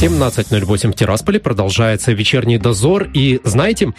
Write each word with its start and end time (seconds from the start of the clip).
17.08 0.00 0.92
в 0.92 0.94
Тирасполе 0.94 1.38
продолжается 1.38 2.12
вечерний 2.12 2.56
дозор. 2.56 3.10
И, 3.12 3.38
знаете, 3.44 3.92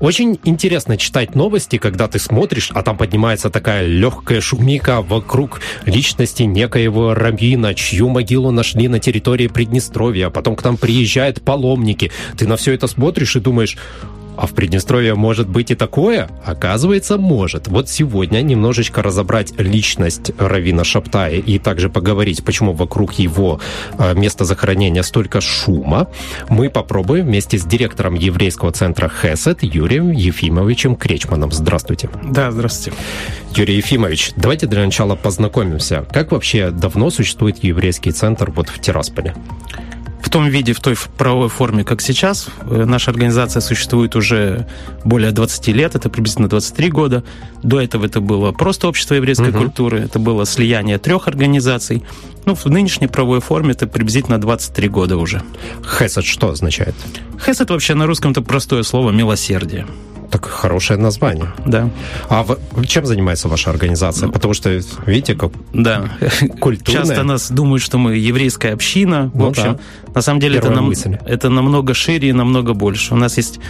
очень 0.00 0.38
интересно 0.44 0.98
читать 0.98 1.34
новости, 1.34 1.78
когда 1.78 2.08
ты 2.08 2.18
смотришь, 2.18 2.70
а 2.74 2.82
там 2.82 2.98
поднимается 2.98 3.48
такая 3.48 3.86
легкая 3.86 4.42
шумика 4.42 5.00
вокруг 5.00 5.62
личности 5.86 6.42
некоего 6.42 7.14
раввина, 7.14 7.74
чью 7.74 8.10
могилу 8.10 8.50
нашли 8.50 8.86
на 8.88 8.98
территории 8.98 9.46
Приднестровья. 9.46 10.26
А 10.26 10.30
потом 10.30 10.56
к 10.56 10.64
нам 10.64 10.76
приезжают 10.76 11.40
паломники. 11.40 12.12
Ты 12.36 12.46
на 12.46 12.58
все 12.58 12.74
это 12.74 12.86
смотришь 12.86 13.36
и 13.36 13.40
думаешь, 13.40 13.78
а 14.36 14.46
в 14.46 14.52
Приднестровье 14.52 15.14
может 15.14 15.48
быть 15.48 15.70
и 15.70 15.74
такое? 15.74 16.28
Оказывается, 16.44 17.18
может. 17.18 17.68
Вот 17.68 17.88
сегодня 17.88 18.42
немножечко 18.42 19.02
разобрать 19.02 19.52
личность 19.58 20.32
Равина 20.38 20.84
Шаптая 20.84 21.36
и 21.36 21.58
также 21.58 21.88
поговорить, 21.88 22.44
почему 22.44 22.72
вокруг 22.72 23.14
его 23.14 23.60
э, 23.98 24.14
места 24.14 24.44
захоронения 24.44 25.02
столько 25.02 25.40
шума, 25.40 26.08
мы 26.48 26.70
попробуем 26.70 27.26
вместе 27.26 27.58
с 27.58 27.64
директором 27.64 28.14
еврейского 28.14 28.72
центра 28.72 29.10
Хесет 29.10 29.62
Юрием 29.62 30.10
Ефимовичем 30.10 30.96
Кречманом. 30.96 31.52
Здравствуйте. 31.52 32.10
Да, 32.22 32.50
здравствуйте. 32.50 32.98
Юрий 33.54 33.76
Ефимович, 33.76 34.32
давайте 34.36 34.66
для 34.66 34.84
начала 34.84 35.16
познакомимся. 35.16 36.06
Как 36.12 36.32
вообще 36.32 36.70
давно 36.70 37.10
существует 37.10 37.64
еврейский 37.64 38.12
центр 38.12 38.50
вот 38.50 38.68
в 38.68 38.80
Тирасполе? 38.80 39.34
В 40.26 40.28
том 40.28 40.48
виде, 40.48 40.72
в 40.72 40.80
той 40.80 40.96
правовой 41.16 41.48
форме, 41.48 41.84
как 41.84 42.00
сейчас. 42.02 42.48
Э, 42.62 42.84
наша 42.84 43.12
организация 43.12 43.60
существует 43.60 44.16
уже 44.16 44.66
более 45.04 45.30
20 45.30 45.68
лет, 45.68 45.94
это 45.94 46.10
приблизительно 46.10 46.48
23 46.48 46.90
года. 46.90 47.22
До 47.62 47.80
этого 47.80 48.06
это 48.06 48.20
было 48.20 48.50
просто 48.50 48.88
общество 48.88 49.14
еврейской 49.14 49.50
угу. 49.50 49.58
культуры, 49.58 50.00
это 50.00 50.18
было 50.18 50.44
слияние 50.44 50.98
трех 50.98 51.28
организаций. 51.28 52.02
Ну, 52.44 52.56
в 52.56 52.66
нынешней 52.66 53.06
правовой 53.06 53.40
форме 53.40 53.70
это 53.70 53.86
приблизительно 53.86 54.40
23 54.40 54.88
года 54.88 55.16
уже. 55.16 55.42
Хесед 55.96 56.24
что 56.24 56.50
означает? 56.50 56.96
Хесед 57.40 57.70
вообще 57.70 57.94
на 57.94 58.06
русском 58.06 58.32
это 58.32 58.42
простое 58.42 58.82
слово 58.82 59.12
«милосердие». 59.12 59.86
Так 60.30 60.44
хорошее 60.46 60.98
название. 60.98 61.48
Да. 61.64 61.90
А 62.28 62.42
в, 62.42 62.58
чем 62.86 63.06
занимается 63.06 63.48
ваша 63.48 63.70
организация? 63.70 64.28
Потому 64.28 64.54
что, 64.54 64.70
видите, 65.06 65.34
как 65.34 65.52
да. 65.72 66.10
культурная. 66.60 67.04
Часто 67.04 67.22
нас 67.22 67.50
думают, 67.50 67.82
что 67.82 67.98
мы 67.98 68.16
еврейская 68.16 68.72
община. 68.72 69.30
В 69.34 69.38
ну, 69.38 69.48
общем, 69.48 69.78
да. 70.06 70.12
на 70.14 70.22
самом 70.22 70.40
деле 70.40 70.58
это, 70.58 70.70
нам, 70.70 70.92
это 71.26 71.48
намного 71.48 71.94
шире 71.94 72.30
и 72.30 72.32
намного 72.32 72.74
больше. 72.74 73.14
У 73.14 73.16
нас 73.16 73.36
есть 73.36 73.60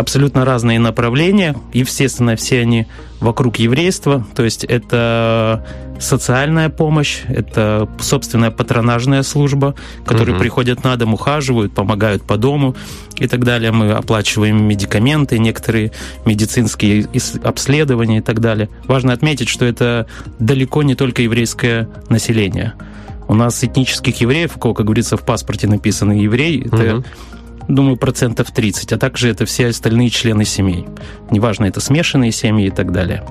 абсолютно 0.00 0.44
разные 0.44 0.78
направления, 0.78 1.54
и, 1.72 1.80
естественно, 1.80 2.34
все 2.36 2.60
они 2.60 2.86
вокруг 3.20 3.58
еврейства, 3.58 4.26
то 4.34 4.42
есть 4.42 4.64
это 4.64 5.66
социальная 6.00 6.70
помощь, 6.70 7.20
это 7.28 7.86
собственная 8.00 8.50
патронажная 8.50 9.22
служба, 9.22 9.74
которые 10.06 10.34
угу. 10.34 10.40
приходят 10.42 10.82
на 10.82 10.96
дом, 10.96 11.12
ухаживают, 11.12 11.74
помогают 11.74 12.22
по 12.22 12.38
дому 12.38 12.74
и 13.16 13.28
так 13.28 13.44
далее. 13.44 13.70
Мы 13.70 13.92
оплачиваем 13.92 14.62
медикаменты, 14.62 15.38
некоторые 15.38 15.92
медицинские 16.24 17.06
обследования 17.44 18.18
и 18.18 18.22
так 18.22 18.40
далее. 18.40 18.70
Важно 18.86 19.12
отметить, 19.12 19.50
что 19.50 19.66
это 19.66 20.06
далеко 20.38 20.82
не 20.82 20.94
только 20.94 21.20
еврейское 21.20 21.90
население. 22.08 22.72
У 23.28 23.34
нас 23.34 23.62
этнических 23.62 24.18
евреев, 24.22 24.56
у 24.56 24.58
кого, 24.58 24.72
как 24.72 24.86
говорится, 24.86 25.18
в 25.18 25.24
паспорте 25.26 25.66
написано 25.66 26.18
еврей, 26.18 26.62
это 26.64 26.96
угу 26.96 27.04
думаю, 27.74 27.96
процентов 27.96 28.50
30, 28.50 28.92
а 28.92 28.98
также 28.98 29.28
это 29.30 29.44
все 29.44 29.68
остальные 29.68 30.10
члены 30.10 30.44
семей. 30.44 30.86
Неважно, 31.30 31.66
это 31.66 31.80
смешанные 31.80 32.32
семьи 32.32 32.66
и 32.66 32.70
так 32.70 32.92
далее. 32.92 33.24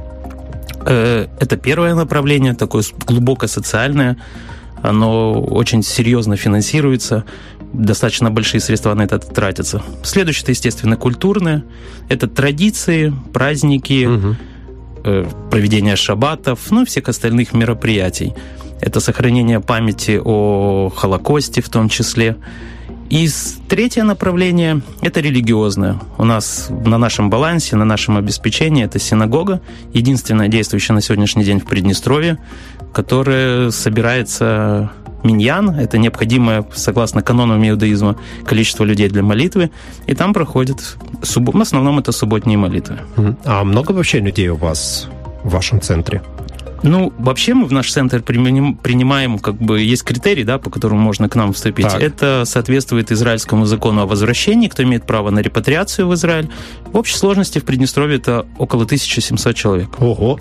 Э, 0.86 1.28
это 1.40 1.58
первое 1.58 1.95
направление, 1.95 2.54
такое 2.54 2.83
глубоко 3.05 3.48
социальное. 3.48 4.17
Оно 4.82 5.42
очень 5.42 5.83
серьезно 5.83 6.38
финансируется, 6.38 7.26
достаточно 7.73 8.32
большие 8.32 8.61
средства 8.61 8.94
на 8.94 9.04
это 9.04 9.20
тратятся. 9.20 9.82
Следующее, 10.04 10.44
это, 10.44 10.52
естественно, 10.52 10.95
культурное. 10.95 11.64
Это 12.08 12.28
традиции, 12.28 13.14
праздники, 13.33 14.05
угу. 14.05 14.36
проведение 15.52 15.95
шаббатов, 15.95 16.72
ну 16.72 16.83
и 16.83 16.86
всех 16.86 17.10
остальных 17.10 17.54
мероприятий. 17.54 18.33
Это 18.82 19.02
сохранение 19.02 19.60
памяти 19.60 20.20
о 20.23 20.89
Холокосте 20.95 21.61
в 21.61 21.70
том 21.70 21.89
числе. 21.89 22.38
И 23.09 23.27
третье 23.67 24.03
направление– 24.03 24.81
это 25.02 25.20
религиозное. 25.20 25.99
У 26.17 26.25
нас 26.25 26.67
на 26.70 26.97
нашем 26.99 27.30
балансе, 27.30 27.75
на 27.75 27.86
нашем 27.86 28.17
обеспечении 28.17 28.83
это 28.86 28.99
синагога, 28.99 29.61
единственная 29.93 30.47
действующая 30.47 30.93
на 30.93 31.02
сегодняшний 31.02 31.43
день 31.43 31.59
в 31.59 31.65
Приднестровье, 31.65 32.37
которая 32.93 33.71
собирается 33.71 34.92
миньян, 35.23 35.71
это 35.71 35.98
необходимое, 35.98 36.65
согласно 36.73 37.21
канонам 37.21 37.67
иудаизма, 37.67 38.15
количество 38.45 38.83
людей 38.83 39.09
для 39.09 39.23
молитвы, 39.23 39.71
и 40.05 40.14
там 40.14 40.33
проходят, 40.33 40.98
в 41.21 41.61
основном 41.61 41.99
это 41.99 42.11
субботние 42.11 42.58
молитвы. 42.58 42.99
А 43.43 43.64
много 43.64 43.92
вообще 43.92 44.19
людей 44.19 44.49
у 44.49 44.55
вас 44.55 45.08
в 45.43 45.49
вашем 45.49 45.81
центре? 45.81 46.21
Ну, 46.84 47.14
вообще 47.17 47.54
мы 47.54 47.66
в 47.66 47.72
наш 47.72 47.92
центр 47.92 48.22
принимаем, 48.22 49.40
как 49.40 49.56
бы, 49.56 49.82
есть 49.82 50.04
критерий, 50.04 50.44
да, 50.44 50.58
по 50.58 50.70
которому 50.70 51.02
можно 51.02 51.30
к 51.30 51.36
нам 51.36 51.54
вступить. 51.54 51.88
Так. 51.88 52.02
Это 52.02 52.44
соответствует 52.45 53.12
израильскому 53.12 53.66
закону 53.66 54.02
о 54.02 54.06
возвращении, 54.06 54.67
кто 54.67 54.84
имеет 54.84 55.06
право 55.06 55.30
на 55.30 55.40
репатриацию 55.40 56.08
в 56.08 56.14
Израиль. 56.14 56.50
В 56.92 56.98
общей 56.98 57.16
сложности 57.16 57.60
в 57.60 57.66
Приднестровье 57.66 58.17
это 58.17 58.45
около 58.58 58.84
1700 58.84 59.56
человек. 59.56 59.90
Ого! 60.00 60.40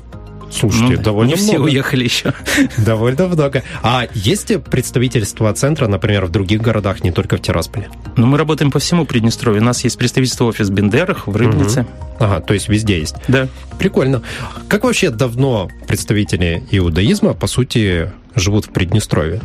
Слушайте, 0.51 0.97
ну, 0.97 1.03
довольно 1.03 1.31
не 1.31 1.35
много. 1.35 1.49
все 1.49 1.59
уехали 1.59 2.05
еще. 2.05 2.33
Довольно 2.79 3.29
много. 3.29 3.63
А 3.83 4.07
есть 4.15 4.63
представительство 4.65 5.53
центра, 5.53 5.87
например, 5.87 6.27
в 6.27 6.31
других 6.31 6.63
городах, 6.63 7.05
не 7.05 7.13
только 7.13 7.37
в 7.37 7.43
Тирасполе? 7.43 7.89
Ну, 8.17 8.27
мы 8.27 8.39
работаем 8.39 8.71
по 8.71 8.79
всему 8.79 9.05
Приднестровью. 9.05 9.63
У 9.63 9.65
нас 9.65 9.85
есть 9.85 9.99
представительство 9.99 10.45
офис 10.45 10.69
в 10.69 10.73
Бендерах, 10.73 11.27
в 11.27 11.37
Рыбнице. 11.37 11.81
Угу. 11.81 11.89
Ага, 12.21 12.41
то 12.41 12.55
есть 12.55 12.69
везде 12.69 12.99
есть. 12.99 13.17
Да. 13.29 13.49
Прикольно. 13.79 14.23
Как 14.69 14.85
вообще 14.85 15.11
давно 15.11 15.69
представители 15.87 16.65
иудаизма, 16.71 17.35
по 17.35 17.47
сути, 17.47 18.11
живут 18.35 18.67
в 18.67 18.71
Приднестровье? 18.71 19.41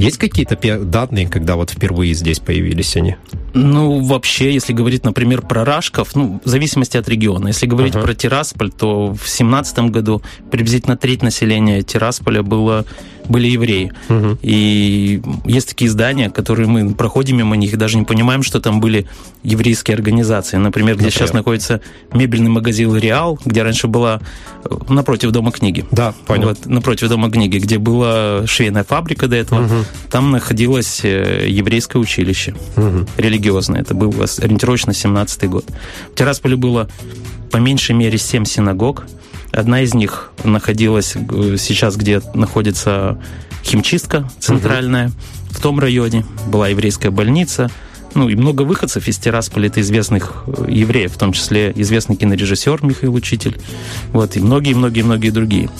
Есть 0.00 0.18
какие-то 0.18 0.56
данные, 0.78 1.28
когда 1.28 1.56
вот 1.56 1.70
впервые 1.70 2.14
здесь 2.14 2.38
появились 2.38 2.96
они? 2.96 3.16
Ну, 3.52 4.00
вообще, 4.04 4.52
если 4.52 4.72
говорить, 4.72 5.04
например, 5.04 5.42
про 5.42 5.64
Рашков, 5.64 6.14
ну, 6.14 6.40
в 6.44 6.48
зависимости 6.48 6.96
от 6.96 7.08
региона. 7.08 7.48
Если 7.48 7.66
говорить 7.66 7.94
uh-huh. 7.94 8.02
про 8.02 8.14
Тирасполь, 8.14 8.70
то 8.70 9.08
в 9.08 9.18
2017 9.18 9.78
году 9.90 10.22
приблизительно 10.50 10.96
треть 10.96 11.22
населения 11.22 11.82
Тирасполя 11.82 12.42
было 12.42 12.86
были 13.30 13.48
евреи. 13.48 13.92
Угу. 14.08 14.38
И 14.42 15.22
есть 15.46 15.68
такие 15.68 15.90
здания, 15.90 16.30
которые 16.30 16.66
мы 16.66 16.94
проходим 16.94 17.38
мимо 17.38 17.56
них 17.56 17.72
и 17.72 17.76
даже 17.76 17.96
не 17.96 18.04
понимаем, 18.04 18.42
что 18.42 18.60
там 18.60 18.80
были 18.80 19.06
еврейские 19.42 19.94
организации. 19.94 20.56
Например, 20.56 20.96
где 20.96 21.06
Например. 21.06 21.26
сейчас 21.26 21.32
находится 21.32 21.80
мебельный 22.12 22.50
магазин 22.50 22.94
«Реал», 22.96 23.38
где 23.44 23.62
раньше 23.62 23.86
была 23.86 24.20
э, 24.64 24.68
напротив 24.88 25.30
Дома 25.30 25.52
книги. 25.52 25.84
Да, 25.92 26.12
понял. 26.26 26.48
Вот, 26.48 26.66
напротив 26.66 27.08
Дома 27.08 27.30
книги, 27.30 27.58
где 27.58 27.78
была 27.78 28.46
швейная 28.46 28.84
фабрика 28.84 29.28
до 29.28 29.36
этого. 29.36 29.64
Угу. 29.64 29.74
Там 30.10 30.32
находилось 30.32 31.04
э, 31.04 31.46
еврейское 31.48 31.98
училище 31.98 32.54
угу. 32.76 33.06
религиозное. 33.16 33.80
Это 33.80 33.94
был 33.94 34.12
ориентировочно 34.38 34.90
17-й 34.90 35.46
год. 35.46 35.64
В 36.12 36.16
Тирасполе 36.16 36.56
было 36.56 36.88
по 37.52 37.58
меньшей 37.58 37.94
мере 37.94 38.18
7 38.18 38.44
синагог, 38.44 39.04
Одна 39.52 39.82
из 39.82 39.94
них 39.94 40.30
находилась 40.44 41.14
э, 41.16 41.56
сейчас, 41.58 41.96
где 41.96 42.22
находится 42.34 43.20
химчистка 43.64 44.28
центральная. 44.38 45.08
Угу. 45.08 45.14
В 45.50 45.60
том 45.60 45.80
районе 45.80 46.24
была 46.46 46.68
еврейская 46.68 47.10
больница. 47.10 47.70
Ну, 48.14 48.28
и 48.28 48.34
много 48.34 48.62
выходцев 48.62 49.06
из 49.06 49.18
Тирасполя, 49.18 49.68
это 49.68 49.80
известных 49.80 50.44
э, 50.46 50.66
евреев, 50.68 51.12
в 51.12 51.18
том 51.18 51.32
числе 51.32 51.72
известный 51.76 52.16
кинорежиссер 52.16 52.84
Михаил 52.84 53.14
Учитель, 53.14 53.60
вот, 54.12 54.36
и 54.36 54.40
многие-многие-многие 54.40 55.30
другие. 55.30 55.70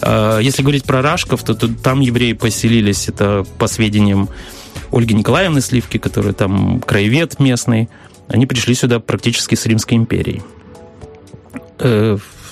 А, 0.00 0.38
если 0.38 0.62
говорить 0.62 0.84
про 0.84 1.02
Рашков, 1.02 1.42
то, 1.42 1.54
то 1.54 1.68
там 1.68 2.00
евреи 2.00 2.32
поселились, 2.32 3.08
это 3.08 3.44
по 3.58 3.66
сведениям 3.66 4.28
Ольги 4.90 5.14
Николаевны 5.14 5.60
Сливки, 5.60 5.98
которая 5.98 6.32
там 6.32 6.80
краевед 6.80 7.38
местный, 7.38 7.88
они 8.28 8.46
пришли 8.46 8.74
сюда 8.74 9.00
практически 9.00 9.54
с 9.54 9.66
Римской 9.66 9.96
империей. 9.98 10.42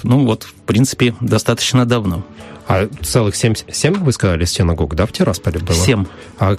Ну 0.03 0.25
вот, 0.25 0.45
в 0.45 0.53
принципе, 0.53 1.15
достаточно 1.21 1.85
давно. 1.85 2.25
А 2.69 2.87
целых 3.03 3.35
семь, 3.35 3.55
семь 3.73 3.95
вы 3.95 4.13
сказали, 4.13 4.45
синагог, 4.45 4.95
да, 4.95 5.07
в 5.07 5.13
Тирасполе 5.13 5.59
было? 5.59 5.75
Семь. 5.75 6.05
А 6.39 6.57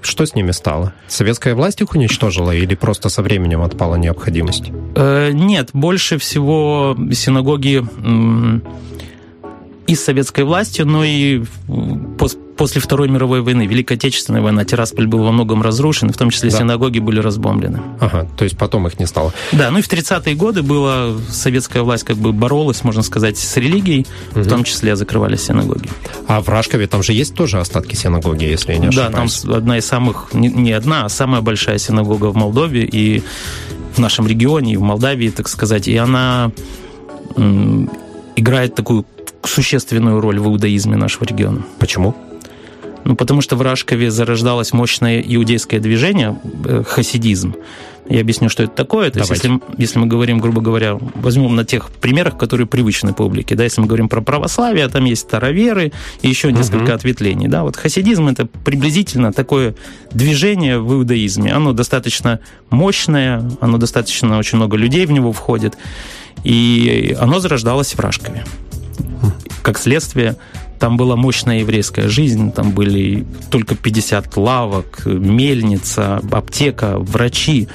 что 0.00 0.26
с 0.26 0.34
ними 0.34 0.50
стало? 0.50 0.92
Советская 1.06 1.54
власть 1.54 1.80
их 1.80 1.92
уничтожила 1.92 2.50
или 2.50 2.74
просто 2.74 3.08
со 3.08 3.22
временем 3.22 3.62
отпала 3.62 3.94
необходимость? 3.94 4.72
Э, 4.96 5.30
нет, 5.32 5.70
больше 5.72 6.18
всего 6.18 6.96
синагоги 7.12 7.84
и 9.86 9.94
с 9.94 10.04
советской 10.04 10.44
властью, 10.44 10.86
но 10.86 11.04
и 11.04 11.42
после 12.56 12.80
Второй 12.80 13.08
мировой 13.08 13.40
войны, 13.40 13.66
Великой 13.66 13.96
Отечественной 13.96 14.40
войны, 14.40 14.64
Тирасполь 14.64 15.06
был 15.06 15.24
во 15.24 15.32
многом 15.32 15.62
разрушен, 15.62 16.10
в 16.10 16.16
том 16.16 16.30
числе 16.30 16.50
да. 16.50 16.58
синагоги 16.58 17.00
были 17.00 17.18
разбомблены. 17.18 17.80
Ага, 18.00 18.28
то 18.36 18.44
есть 18.44 18.56
потом 18.56 18.86
их 18.86 19.00
не 19.00 19.06
стало. 19.06 19.32
Да, 19.52 19.70
ну 19.70 19.78
и 19.78 19.82
в 19.82 19.88
30-е 19.90 20.34
годы 20.36 20.62
была 20.62 21.12
советская 21.28 21.82
власть 21.82 22.04
как 22.04 22.16
бы 22.16 22.32
боролась, 22.32 22.84
можно 22.84 23.02
сказать, 23.02 23.36
с 23.36 23.56
религией, 23.56 24.06
угу. 24.32 24.40
в 24.40 24.48
том 24.48 24.64
числе 24.64 24.94
закрывались 24.96 25.42
синагоги. 25.42 25.88
А 26.28 26.40
в 26.40 26.48
Рашкове 26.48 26.86
там 26.86 27.02
же 27.02 27.12
есть 27.12 27.34
тоже 27.34 27.58
остатки 27.58 27.96
синагоги, 27.96 28.44
если 28.44 28.72
я 28.72 28.78
не 28.78 28.88
ошибаюсь? 28.88 29.42
Да, 29.42 29.48
там 29.48 29.56
одна 29.56 29.78
из 29.78 29.86
самых, 29.86 30.28
не, 30.32 30.48
не 30.48 30.72
одна, 30.72 31.06
а 31.06 31.08
самая 31.08 31.40
большая 31.40 31.78
синагога 31.78 32.26
в 32.26 32.36
Молдове 32.36 32.84
и 32.84 33.22
в 33.94 33.98
нашем 33.98 34.26
регионе, 34.26 34.74
и 34.74 34.76
в 34.76 34.82
Молдавии, 34.82 35.30
так 35.30 35.48
сказать, 35.48 35.88
и 35.88 35.96
она 35.96 36.52
играет 38.36 38.74
такую 38.74 39.04
существенную 39.48 40.20
роль 40.20 40.38
в 40.38 40.46
иудаизме 40.46 40.96
нашего 40.96 41.24
региона. 41.24 41.64
Почему? 41.78 42.14
Ну, 43.04 43.16
потому 43.16 43.40
что 43.40 43.56
в 43.56 43.62
Рашкове 43.62 44.10
зарождалось 44.10 44.72
мощное 44.72 45.20
иудейское 45.20 45.80
движение, 45.80 46.38
э, 46.64 46.84
хасидизм. 46.86 47.56
Я 48.08 48.20
объясню, 48.20 48.48
что 48.48 48.64
это 48.64 48.72
такое. 48.72 49.10
То 49.10 49.20
есть, 49.20 49.30
если, 49.30 49.60
если 49.78 49.98
мы 49.98 50.06
говорим, 50.06 50.38
грубо 50.38 50.60
говоря, 50.60 50.98
возьмем 51.14 51.54
на 51.54 51.64
тех 51.64 51.90
примерах, 51.90 52.36
которые 52.36 52.66
привычны 52.66 53.12
публике, 53.12 53.54
да, 53.54 53.64
если 53.64 53.80
мы 53.80 53.86
говорим 53.86 54.08
про 54.08 54.20
православие, 54.20 54.88
там 54.88 55.04
есть 55.04 55.22
староверы 55.22 55.92
и 56.20 56.28
еще 56.28 56.52
несколько 56.52 56.84
угу. 56.84 56.92
ответвлений, 56.92 57.48
да, 57.48 57.62
вот 57.62 57.76
хасидизм 57.76 58.28
это 58.28 58.46
приблизительно 58.46 59.32
такое 59.32 59.74
движение 60.12 60.78
в 60.78 60.92
иудаизме. 60.94 61.52
Оно 61.52 61.72
достаточно 61.72 62.40
мощное, 62.70 63.42
оно 63.60 63.78
достаточно, 63.78 64.38
очень 64.38 64.58
много 64.58 64.76
людей 64.76 65.06
в 65.06 65.12
него 65.12 65.32
входит, 65.32 65.76
и 66.44 67.16
оно 67.20 67.38
зарождалось 67.40 67.94
в 67.94 68.00
Рашкове. 68.00 68.44
Как 69.62 69.78
следствие, 69.78 70.36
там 70.82 70.96
была 70.96 71.14
мощная 71.14 71.60
еврейская 71.60 72.08
жизнь, 72.08 72.50
там 72.50 72.72
были 72.72 73.24
только 73.50 73.76
50 73.76 74.36
лавок, 74.36 75.02
мельница, 75.06 76.20
аптека, 76.32 76.98
врачи. 76.98 77.68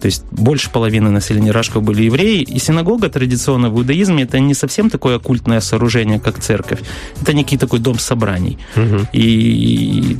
То 0.00 0.06
есть 0.06 0.24
больше 0.30 0.70
половины 0.70 1.10
населения 1.10 1.50
Рашкова 1.50 1.82
были 1.82 2.04
евреи. 2.04 2.40
И 2.40 2.58
синагога 2.58 3.10
традиционно 3.10 3.68
в 3.68 3.76
иудаизме 3.76 4.22
это 4.22 4.40
не 4.40 4.54
совсем 4.54 4.88
такое 4.88 5.16
оккультное 5.16 5.60
сооружение, 5.60 6.18
как 6.18 6.38
церковь. 6.38 6.80
Это 7.20 7.34
некий 7.34 7.58
такой 7.58 7.78
дом 7.78 7.98
собраний. 7.98 8.56
Угу. 8.74 9.08
И 9.12 10.16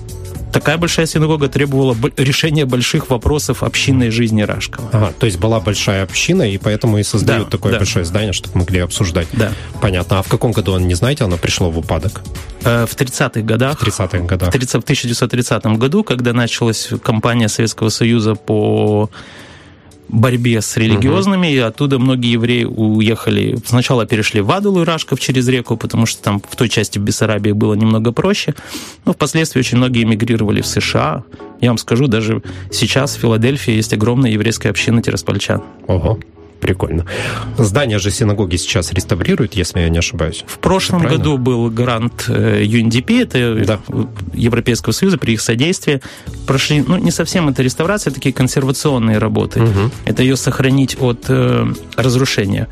такая 0.57 0.79
большая 0.79 1.07
синагога 1.07 1.49
требовала 1.49 1.95
решения 2.17 2.65
больших 2.65 3.11
вопросов 3.11 3.63
общинной 3.63 4.11
жизни 4.11 4.41
Рашкова. 4.41 4.89
Ага, 4.93 5.13
то 5.19 5.27
есть 5.27 5.39
была 5.39 5.61
большая 5.61 6.03
община, 6.03 6.43
и 6.43 6.57
поэтому 6.57 6.99
и 6.99 7.03
создают 7.03 7.49
да, 7.49 7.51
такое 7.51 7.73
да. 7.73 7.79
большое 7.79 8.05
здание, 8.07 8.33
чтобы 8.33 8.59
могли 8.61 8.81
обсуждать. 8.81 9.29
Да. 9.33 9.53
Понятно. 9.83 10.19
А 10.19 10.23
в 10.23 10.29
каком 10.29 10.53
году, 10.53 10.79
не 10.79 10.95
знаете, 10.95 11.25
оно 11.25 11.37
пришло 11.37 11.71
в 11.71 11.79
упадок? 11.79 12.23
Э, 12.67 12.85
в 12.85 12.97
30-х 12.97 13.41
годах. 13.43 13.79
В 13.79 13.87
30-х 13.87 14.19
годах. 14.21 14.49
В, 14.49 14.53
30, 14.53 14.73
в 14.75 14.85
1930 14.85 15.67
году, 15.79 16.03
когда 16.03 16.33
началась 16.33 16.91
кампания 17.03 17.49
Советского 17.49 17.91
Союза 17.91 18.35
по 18.35 19.09
борьбе 20.09 20.61
с 20.61 20.77
религиозными, 20.77 21.53
и 21.53 21.59
оттуда 21.59 21.99
многие 21.99 22.33
евреи 22.33 22.65
уехали. 22.65 23.59
Сначала 23.65 24.07
перешли 24.07 24.41
в 24.41 24.51
Адулу 24.51 24.83
и 24.83 24.85
Рашков 24.85 25.21
через 25.21 25.49
реку, 25.49 25.77
потому 25.77 26.07
что 26.07 26.23
там 26.23 26.41
в 26.49 26.57
той 26.57 26.69
части 26.69 26.99
Бессарабии 26.99 27.53
было 27.53 27.75
немного 27.75 28.13
проще, 28.13 28.55
но 29.05 29.13
впоследствии 29.13 29.61
очень 29.61 29.79
многие 29.79 30.05
эмигрировали 30.05 30.61
в 30.61 30.67
США. 30.67 31.25
Я 31.61 31.71
вам 31.71 31.79
скажу, 31.79 32.07
даже 32.07 32.43
сейчас 32.71 33.17
в 33.17 33.21
Филадельфии 33.21 33.73
есть 33.73 33.93
огромная 33.93 34.31
еврейская 34.31 34.71
община 34.71 35.03
тираспольчан. 35.03 35.63
Ого. 35.87 36.19
Прикольно. 36.61 37.05
Здание 37.59 37.99
же 37.99 38.11
синагоги 38.11 38.57
сейчас 38.57 38.93
реставрируют, 38.93 39.55
если 39.55 39.81
я 39.81 39.89
не 39.89 39.99
ошибаюсь. 39.99 40.45
В 40.47 40.59
прошлом 40.59 41.03
году 41.03 41.39
был 41.39 41.71
грант 41.71 42.29
UNDP, 42.29 43.29
э, 43.35 43.63
это 43.63 43.65
да. 43.67 43.81
Европейского 44.33 44.93
Союза, 44.93 45.19
при 45.19 45.35
их 45.35 45.41
содействии. 45.41 46.01
Прошли, 46.47 46.83
ну, 46.87 46.97
не 46.97 47.11
совсем 47.11 47.49
это 47.49 47.63
реставрация, 47.63 48.13
такие 48.13 48.33
консервационные 48.33 49.19
работы. 49.19 49.63
Угу. 49.63 49.91
Это 50.07 50.23
ее 50.23 50.37
сохранить 50.37 50.97
от 51.01 51.27
э, 51.29 51.73
разрушения. 51.97 52.69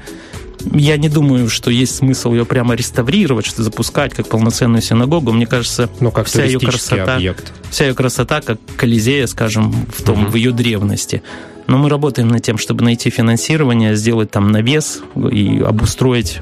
Я 0.73 0.97
не 0.97 1.09
думаю, 1.09 1.51
что 1.51 1.71
есть 1.71 1.97
смысл 1.97 2.33
ее 2.33 2.47
прямо 2.47 2.75
реставрировать, 2.75 3.45
что 3.45 3.63
запускать 3.63 4.15
как 4.15 4.29
полноценную 4.29 4.83
синагогу. 4.83 5.33
Мне 5.33 5.47
кажется, 5.47 5.91
ну, 6.01 6.11
как 6.11 6.27
вся 6.27 6.45
ее 6.45 6.59
красота, 6.59 7.17
объект. 7.17 7.53
вся 7.71 7.87
ее 7.87 7.95
красота, 7.95 8.41
как 8.41 8.59
Колизея, 8.77 9.27
скажем, 9.27 9.73
в 9.93 10.03
том, 10.03 10.23
угу. 10.25 10.33
в 10.33 10.35
ее 10.37 10.53
древности. 10.53 11.23
Но 11.67 11.79
мы 11.79 11.89
работаем 11.89 12.29
над 12.29 12.43
тем, 12.43 12.59
чтобы 12.59 12.85
найти 12.85 13.11
финансирование, 13.11 13.97
сделать 13.97 14.31
там 14.31 14.53
навес 14.53 15.03
и 15.31 15.61
обустроить 15.61 16.41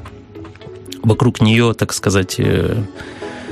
вокруг 1.02 1.40
нее, 1.40 1.74
так 1.74 1.92
сказать, 1.92 2.40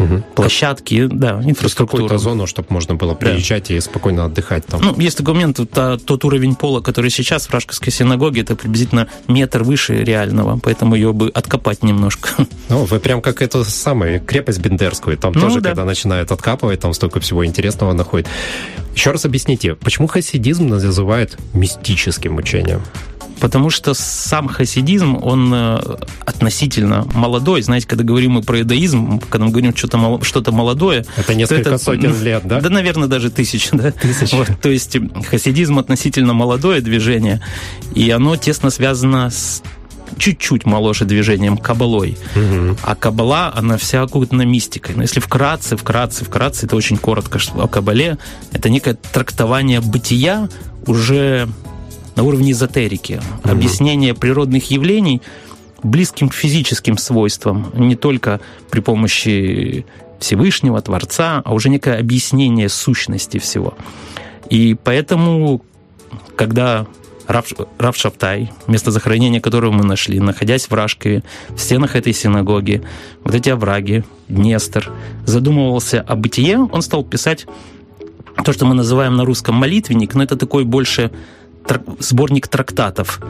угу. 0.00 0.23
площадки, 0.35 1.08
как, 1.08 1.19
да, 1.19 1.41
инфраструктуру. 1.44 2.05
Какую-то 2.05 2.19
зону, 2.23 2.47
чтобы 2.47 2.69
можно 2.70 2.94
было 2.94 3.14
приезжать 3.14 3.69
да. 3.69 3.75
и 3.75 3.81
спокойно 3.81 4.25
отдыхать 4.25 4.67
там. 4.67 4.81
Ну, 4.81 4.99
есть 4.99 5.17
такой 5.17 5.35
момент, 5.35 5.61
то, 5.73 5.99
тот 5.99 6.25
уровень 6.25 6.55
пола, 6.55 6.81
который 6.81 7.11
сейчас 7.11 7.47
в 7.47 7.52
Рашковской 7.52 7.93
синагоге, 7.93 8.43
это 8.43 8.56
приблизительно 8.56 9.08
метр 9.29 9.62
выше 9.62 10.02
реального, 10.02 10.58
поэтому 10.58 10.94
ее 10.94 11.12
бы 11.12 11.29
откопать 11.29 11.82
немножко. 11.82 12.31
Ну, 12.69 12.85
вы 12.85 13.00
прям 13.00 13.20
как 13.20 13.43
эту 13.43 13.64
самую 13.64 14.20
крепость 14.20 14.61
Бендерскую, 14.61 15.17
там 15.19 15.32
ну, 15.35 15.41
тоже, 15.41 15.61
да. 15.61 15.70
когда 15.70 15.85
начинают 15.85 16.31
откапывать, 16.31 16.79
там 16.79 16.94
столько 16.94 17.19
всего 17.19 17.44
интересного 17.44 17.93
находят. 17.94 18.29
Еще 18.94 19.11
раз 19.11 19.25
объясните, 19.25 19.75
почему 19.75 20.06
хасидизм 20.06 20.69
называют 20.69 21.37
мистическим 21.52 22.37
учением? 22.37 22.82
Потому 23.41 23.71
что 23.71 23.95
сам 23.95 24.49
хасидизм, 24.49 25.17
он 25.21 25.53
э, 25.53 25.97
относительно 26.27 27.07
молодой. 27.15 27.63
Знаете, 27.63 27.87
когда 27.87 28.05
говорим 28.05 28.33
мы 28.33 28.43
про 28.43 28.61
иудаизм, 28.61 29.19
когда 29.19 29.47
мы 29.47 29.51
говорим 29.51 29.75
что-то, 29.75 30.21
что-то 30.23 30.53
молодое... 30.53 31.05
Это 31.17 31.35
несколько 31.35 31.71
это, 31.71 31.79
сотен 31.79 32.15
лет, 32.23 32.43
да? 32.45 32.61
Да, 32.61 32.69
наверное, 32.69 33.09
даже 33.09 33.31
тысяч. 33.31 33.71
Да? 33.73 33.91
Тысяч. 33.93 34.33
Вот, 34.33 34.51
то 34.61 34.69
есть 34.69 34.97
хасидизм 35.29 35.79
относительно 35.79 36.35
молодое 36.35 36.81
движение, 36.81 37.41
и 37.95 38.11
оно 38.11 38.37
тесно 38.37 38.71
связано 38.71 39.31
с 39.31 39.63
чуть-чуть 40.19 40.67
моложе 40.67 41.05
движением 41.05 41.57
кабалой. 41.57 42.19
Угу. 42.37 42.77
А 42.83 42.95
кабала, 42.95 43.53
она 43.55 43.77
вся 43.79 44.03
окутана 44.03 44.43
мистикой. 44.43 44.95
Но 44.95 45.03
если 45.03 45.21
вкратце, 45.21 45.77
вкратце, 45.77 46.25
вкратце, 46.25 46.67
это 46.67 46.77
очень 46.77 46.97
коротко 46.97 47.39
о 47.55 47.69
кабале, 47.69 48.19
это 48.53 48.69
некое 48.69 48.95
трактование 48.95 49.81
бытия 49.81 50.49
уже 50.87 51.49
на 52.21 52.25
уровне 52.25 52.53
эзотерики, 52.53 53.15
угу. 53.15 53.53
объяснение 53.53 54.13
природных 54.15 54.71
явлений 54.71 55.23
близким 55.83 56.29
к 56.29 56.35
физическим 56.35 56.99
свойствам, 56.99 57.73
не 57.75 57.97
только 57.97 58.41
при 58.71 58.81
помощи 58.81 59.87
Всевышнего, 60.19 60.83
Творца, 60.83 61.41
а 61.43 61.55
уже 61.55 61.71
некое 61.71 61.99
объяснение 61.99 62.69
сущности 62.69 63.39
всего. 63.39 63.73
И 64.51 64.77
поэтому, 64.85 65.63
когда 66.37 66.87
Рав, 67.27 67.47
Рав 67.79 67.97
Шаптай, 67.97 68.53
место 68.67 68.91
захоронения 68.91 69.41
которого 69.41 69.73
мы 69.73 69.85
нашли, 69.85 70.21
находясь 70.21 70.69
в 70.69 70.75
Рашкове, 70.75 71.23
в 71.49 71.59
стенах 71.59 71.97
этой 71.97 72.12
синагоги, 72.12 72.83
вот 73.25 73.35
эти 73.35 73.49
овраги, 73.49 74.05
Днестр, 74.29 74.93
задумывался 75.25 76.03
о 76.03 76.17
бытие, 76.17 76.59
он 76.59 76.83
стал 76.83 77.03
писать 77.03 77.47
то, 78.45 78.53
что 78.53 78.67
мы 78.67 78.75
называем 78.75 79.17
на 79.17 79.25
русском 79.25 79.55
молитвенник, 79.55 80.15
но 80.15 80.23
это 80.23 80.37
такой 80.37 80.65
больше 80.65 81.11
сборник 81.99 82.49
трактатов. 82.49 83.21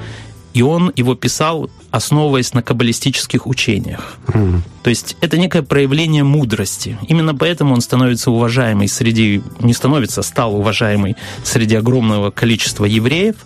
И 0.53 0.63
он 0.63 0.93
его 0.97 1.15
писал, 1.15 1.71
основываясь 1.93 2.55
на 2.55 2.63
каббалистических 2.63 3.47
учениях. 3.47 4.17
Mm. 4.27 4.61
То 4.83 4.91
есть 4.91 5.17
это 5.21 5.39
некое 5.39 5.63
проявление 5.63 6.25
мудрости. 6.25 6.99
Именно 7.07 7.37
поэтому 7.37 7.75
он 7.75 7.81
становится 7.81 8.33
уважаемый 8.33 8.89
среди... 8.89 9.43
Не 9.61 9.73
становится, 9.73 10.23
стал 10.23 10.57
уважаемый 10.57 11.17
среди 11.45 11.77
огромного 11.77 12.33
количества 12.33 12.85
евреев. 12.85 13.37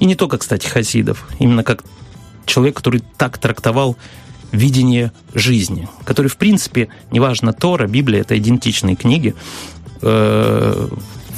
И 0.00 0.06
не 0.06 0.14
только, 0.14 0.38
кстати, 0.38 0.66
хасидов. 0.66 1.28
Именно 1.38 1.62
как 1.62 1.84
человек, 2.46 2.76
который 2.76 3.02
так 3.18 3.36
трактовал 3.36 3.96
видение 4.52 5.12
жизни, 5.34 5.88
который, 6.04 6.28
в 6.28 6.36
принципе, 6.36 6.88
неважно, 7.10 7.52
Тора, 7.52 7.86
Библия— 7.86 8.20
это 8.22 8.38
идентичные 8.38 8.96
книги, 8.96 9.34
э, 10.02 10.88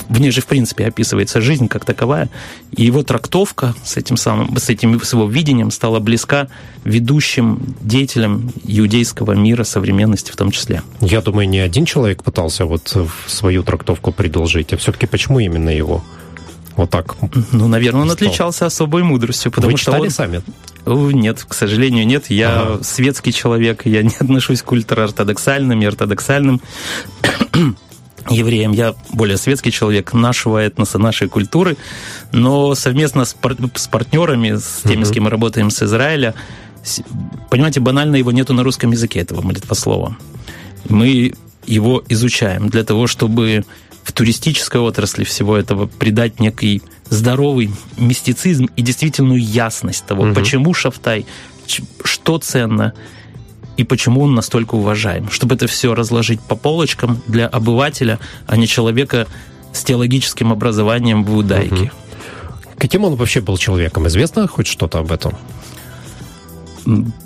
в 0.08 0.20
ней 0.20 0.30
же, 0.30 0.40
в 0.40 0.46
принципе, 0.46 0.86
описывается 0.86 1.40
жизнь 1.40 1.68
как 1.68 1.84
таковая, 1.84 2.28
и 2.72 2.84
его 2.84 3.02
трактовка 3.02 3.74
с 3.84 3.96
этим 3.96 4.16
самым, 4.16 4.56
с 4.56 4.68
этим 4.68 5.00
с 5.02 5.12
его 5.12 5.28
видением 5.28 5.70
стала 5.70 6.00
близка 6.00 6.48
ведущим 6.84 7.74
деятелям 7.80 8.52
иудейского 8.64 9.32
мира 9.32 9.64
современности 9.64 10.32
в 10.32 10.36
том 10.36 10.50
числе. 10.50 10.82
Я 11.00 11.20
думаю, 11.20 11.48
не 11.48 11.58
один 11.58 11.84
человек 11.84 12.22
пытался 12.22 12.64
вот 12.64 12.96
свою 13.26 13.62
трактовку 13.62 14.12
предложить, 14.12 14.72
а 14.72 14.76
все-таки 14.76 15.06
почему 15.06 15.40
именно 15.40 15.70
его? 15.70 16.02
Вот 16.76 16.90
так. 16.90 17.16
Ну, 17.50 17.66
наверное, 17.66 18.02
он 18.02 18.10
стал. 18.10 18.28
отличался 18.28 18.64
особой 18.64 19.02
мудростью, 19.02 19.50
потому 19.50 19.72
Вы 19.72 19.78
что 19.78 19.92
он... 19.92 20.10
сами? 20.10 20.42
Нет, 20.86 21.44
к 21.46 21.52
сожалению, 21.52 22.06
нет. 22.06 22.30
Я 22.30 22.60
ага. 22.60 22.84
светский 22.84 23.32
человек, 23.32 23.84
я 23.84 24.02
не 24.02 24.14
отношусь 24.18 24.62
к 24.62 24.70
ультраортодоксальным 24.70 25.82
и 25.82 25.84
ортодоксальным 25.84 26.60
евреям. 28.30 28.72
Я 28.72 28.94
более 29.10 29.36
светский 29.36 29.70
человек 29.70 30.12
нашего 30.12 30.58
этноса, 30.58 30.98
нашей 30.98 31.28
культуры, 31.28 31.76
но 32.32 32.74
совместно 32.74 33.24
с, 33.24 33.34
пар- 33.34 33.56
с 33.74 33.86
партнерами, 33.88 34.56
с 34.56 34.82
теми, 34.82 35.02
mm-hmm. 35.02 35.04
с 35.04 35.10
кем 35.10 35.24
мы 35.24 35.30
работаем 35.30 35.70
с 35.70 35.82
Израиля, 35.82 36.34
понимаете, 37.50 37.80
банально 37.80 38.16
его 38.16 38.32
нету 38.32 38.54
на 38.54 38.62
русском 38.62 38.92
языке, 38.92 39.20
этого 39.20 39.42
молитвослова. 39.42 40.16
Мы 40.88 41.34
его 41.66 42.02
изучаем 42.08 42.68
для 42.68 42.84
того, 42.84 43.06
чтобы 43.06 43.64
в 44.02 44.12
туристической 44.12 44.80
отрасли 44.80 45.24
всего 45.24 45.56
этого 45.56 45.86
придать 45.86 46.40
некий 46.40 46.82
здоровый 47.10 47.70
мистицизм 47.98 48.68
и 48.74 48.82
действительную 48.82 49.40
ясность 49.40 50.06
того, 50.06 50.24
угу. 50.24 50.34
почему 50.34 50.72
Шафтай, 50.72 51.26
что 52.04 52.38
ценно 52.38 52.94
и 53.78 53.84
почему 53.84 54.22
он 54.22 54.34
настолько 54.34 54.74
уважаем. 54.74 55.30
Чтобы 55.30 55.54
это 55.54 55.66
все 55.68 55.94
разложить 55.94 56.40
по 56.40 56.56
полочкам 56.56 57.22
для 57.26 57.46
обывателя, 57.46 58.18
а 58.46 58.56
не 58.56 58.66
человека 58.66 59.26
с 59.72 59.84
теологическим 59.84 60.52
образованием 60.52 61.24
в 61.24 61.30
иудаике. 61.30 61.74
Угу. 61.84 61.90
Каким 62.78 63.04
он 63.04 63.14
вообще 63.14 63.40
был 63.40 63.56
человеком? 63.56 64.06
Известно 64.08 64.48
хоть 64.48 64.66
что-то 64.66 64.98
об 64.98 65.12
этом? 65.12 65.34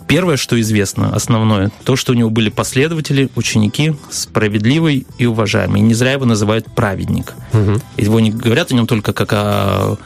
Первое, 0.08 0.36
что 0.36 0.60
известно, 0.60 1.14
основное, 1.14 1.70
то, 1.84 1.96
что 1.96 2.12
у 2.12 2.14
него 2.14 2.28
были 2.28 2.50
последователи, 2.50 3.30
ученики, 3.34 3.94
справедливый 4.10 5.06
и 5.16 5.24
уважаемый. 5.24 5.80
И 5.80 5.84
не 5.84 5.94
зря 5.94 6.12
его 6.12 6.26
называют 6.26 6.66
праведник. 6.74 7.32
Угу. 7.54 7.80
Его 7.96 8.20
не 8.20 8.30
говорят 8.30 8.72
о 8.72 8.74
нем 8.74 8.86
только 8.86 9.14
как 9.14 9.32
о 9.32 9.96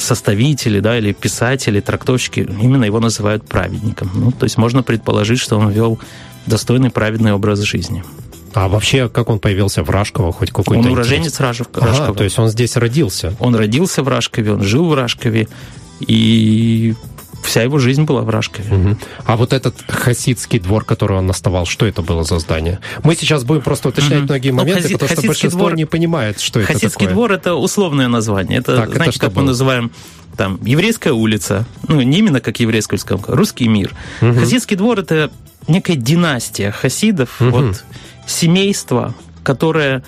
составители, 0.00 0.80
да, 0.80 0.98
или 0.98 1.12
писатели, 1.12 1.80
трактовщики. 1.80 2.40
Именно 2.40 2.84
его 2.84 3.00
называют 3.00 3.46
праведником. 3.46 4.10
Ну, 4.14 4.32
то 4.32 4.44
есть 4.44 4.56
можно 4.56 4.82
предположить, 4.82 5.38
что 5.38 5.58
он 5.58 5.70
вел 5.70 5.98
достойный 6.46 6.90
праведный 6.90 7.32
образ 7.32 7.60
жизни. 7.60 8.02
А 8.52 8.68
вообще, 8.68 9.08
как 9.08 9.28
он 9.28 9.38
появился 9.38 9.84
в 9.84 9.90
Рашково, 9.90 10.32
хоть 10.32 10.50
какой-то 10.50 10.80
Он 10.80 10.86
уроженец 10.86 11.38
Рашев, 11.38 11.68
Рашкова. 11.72 12.06
Ага, 12.06 12.14
то 12.14 12.24
есть 12.24 12.38
он 12.38 12.48
здесь 12.48 12.76
родился? 12.76 13.34
Он 13.38 13.54
родился 13.54 14.02
в 14.02 14.08
Рашкове, 14.08 14.52
он 14.52 14.62
жил 14.62 14.88
в 14.88 14.94
Рашкове, 14.94 15.46
и 16.00 16.94
вся 17.42 17.62
его 17.62 17.78
жизнь 17.78 18.04
была 18.04 18.22
в 18.22 18.30
Рашкове. 18.30 18.74
Угу. 18.74 18.96
А 19.24 19.36
вот 19.36 19.52
этот 19.52 19.76
хасидский 19.88 20.58
двор, 20.58 20.84
который 20.84 21.18
он 21.18 21.26
наставал, 21.26 21.66
что 21.66 21.86
это 21.86 22.02
было 22.02 22.24
за 22.24 22.38
здание? 22.38 22.80
Мы 23.02 23.14
сейчас 23.14 23.44
будем 23.44 23.62
просто 23.62 23.88
уточнять 23.88 24.20
угу. 24.20 24.24
многие 24.24 24.50
ну, 24.50 24.58
моменты, 24.58 24.82
ну, 24.82 24.88
хаси, 24.88 24.94
потому 24.94 25.18
что 25.18 25.26
большинство 25.26 25.60
двор, 25.60 25.74
не 25.74 25.84
понимает, 25.84 26.40
что 26.40 26.60
это 26.60 26.68
такое. 26.68 26.80
Хасидский 26.80 27.06
двор– 27.08 27.32
это 27.32 27.54
условное 27.54 28.08
название. 28.08 28.58
Это, 28.58 28.76
так, 28.76 28.94
знаете, 28.94 29.10
это 29.10 29.18
как 29.20 29.32
было? 29.32 29.42
мы 29.42 29.48
называем 29.48 29.92
там 30.36 30.58
еврейская 30.62 31.12
улица, 31.12 31.66
ну, 31.88 32.00
не 32.00 32.18
именно 32.18 32.40
как 32.40 32.60
еврейская 32.60 32.96
улица, 32.96 33.18
а 33.26 33.36
русский 33.36 33.68
мир. 33.68 33.94
Угу. 34.22 34.34
Хасидский 34.34 34.76
двор– 34.76 34.98
это 35.00 35.30
некая 35.68 35.96
династия 35.96 36.70
хасидов, 36.70 37.40
угу. 37.40 37.50
вот, 37.50 37.84
семейство, 38.26 39.14
которое 39.42 40.02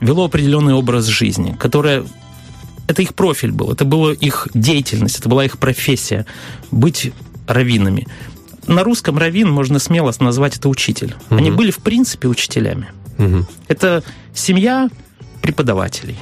вело 0.00 0.26
определенный 0.26 0.74
образ 0.74 1.06
жизни, 1.06 1.56
которое 1.58 2.04
это 2.86 3.02
их 3.02 3.14
профиль 3.14 3.52
был, 3.52 3.72
это 3.72 3.84
была 3.84 4.12
их 4.12 4.48
деятельность, 4.54 5.18
это 5.18 5.28
была 5.28 5.44
их 5.44 5.58
профессия 5.58 6.26
быть 6.70 7.12
раввинами. 7.46 8.06
На 8.66 8.82
русском 8.82 9.18
раввин 9.18 9.50
можно 9.50 9.78
смело 9.78 10.12
назвать 10.20 10.56
это 10.56 10.68
учитель. 10.68 11.14
Угу. 11.30 11.36
Они 11.36 11.50
были 11.50 11.70
в 11.70 11.78
принципе 11.78 12.28
учителями. 12.28 12.88
Угу. 13.18 13.46
Это 13.68 14.02
семья 14.32 14.88
преподавателей. 15.42 16.18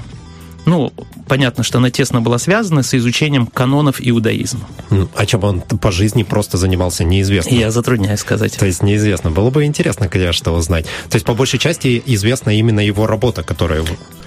Ну, 0.64 0.92
понятно, 1.26 1.64
что 1.64 1.78
она 1.78 1.90
тесно 1.90 2.20
была 2.20 2.38
связана 2.38 2.82
с 2.82 2.94
изучением 2.94 3.46
канонов 3.46 3.96
иудаизма. 3.98 4.68
А 5.16 5.26
чем 5.26 5.42
он 5.44 5.60
по 5.60 5.90
жизни 5.90 6.22
просто 6.22 6.56
занимался, 6.56 7.04
неизвестно. 7.04 7.54
Я 7.54 7.70
затрудняюсь 7.70 8.20
сказать. 8.20 8.56
То 8.56 8.66
есть 8.66 8.82
неизвестно. 8.82 9.30
Было 9.30 9.50
бы 9.50 9.64
интересно, 9.64 10.08
конечно, 10.08 10.52
узнать. 10.52 10.84
То 11.10 11.16
есть 11.16 11.26
по 11.26 11.34
большей 11.34 11.58
части 11.58 12.02
известна 12.06 12.50
именно 12.50 12.80
его 12.80 13.06
работа, 13.06 13.42
которую 13.42 13.84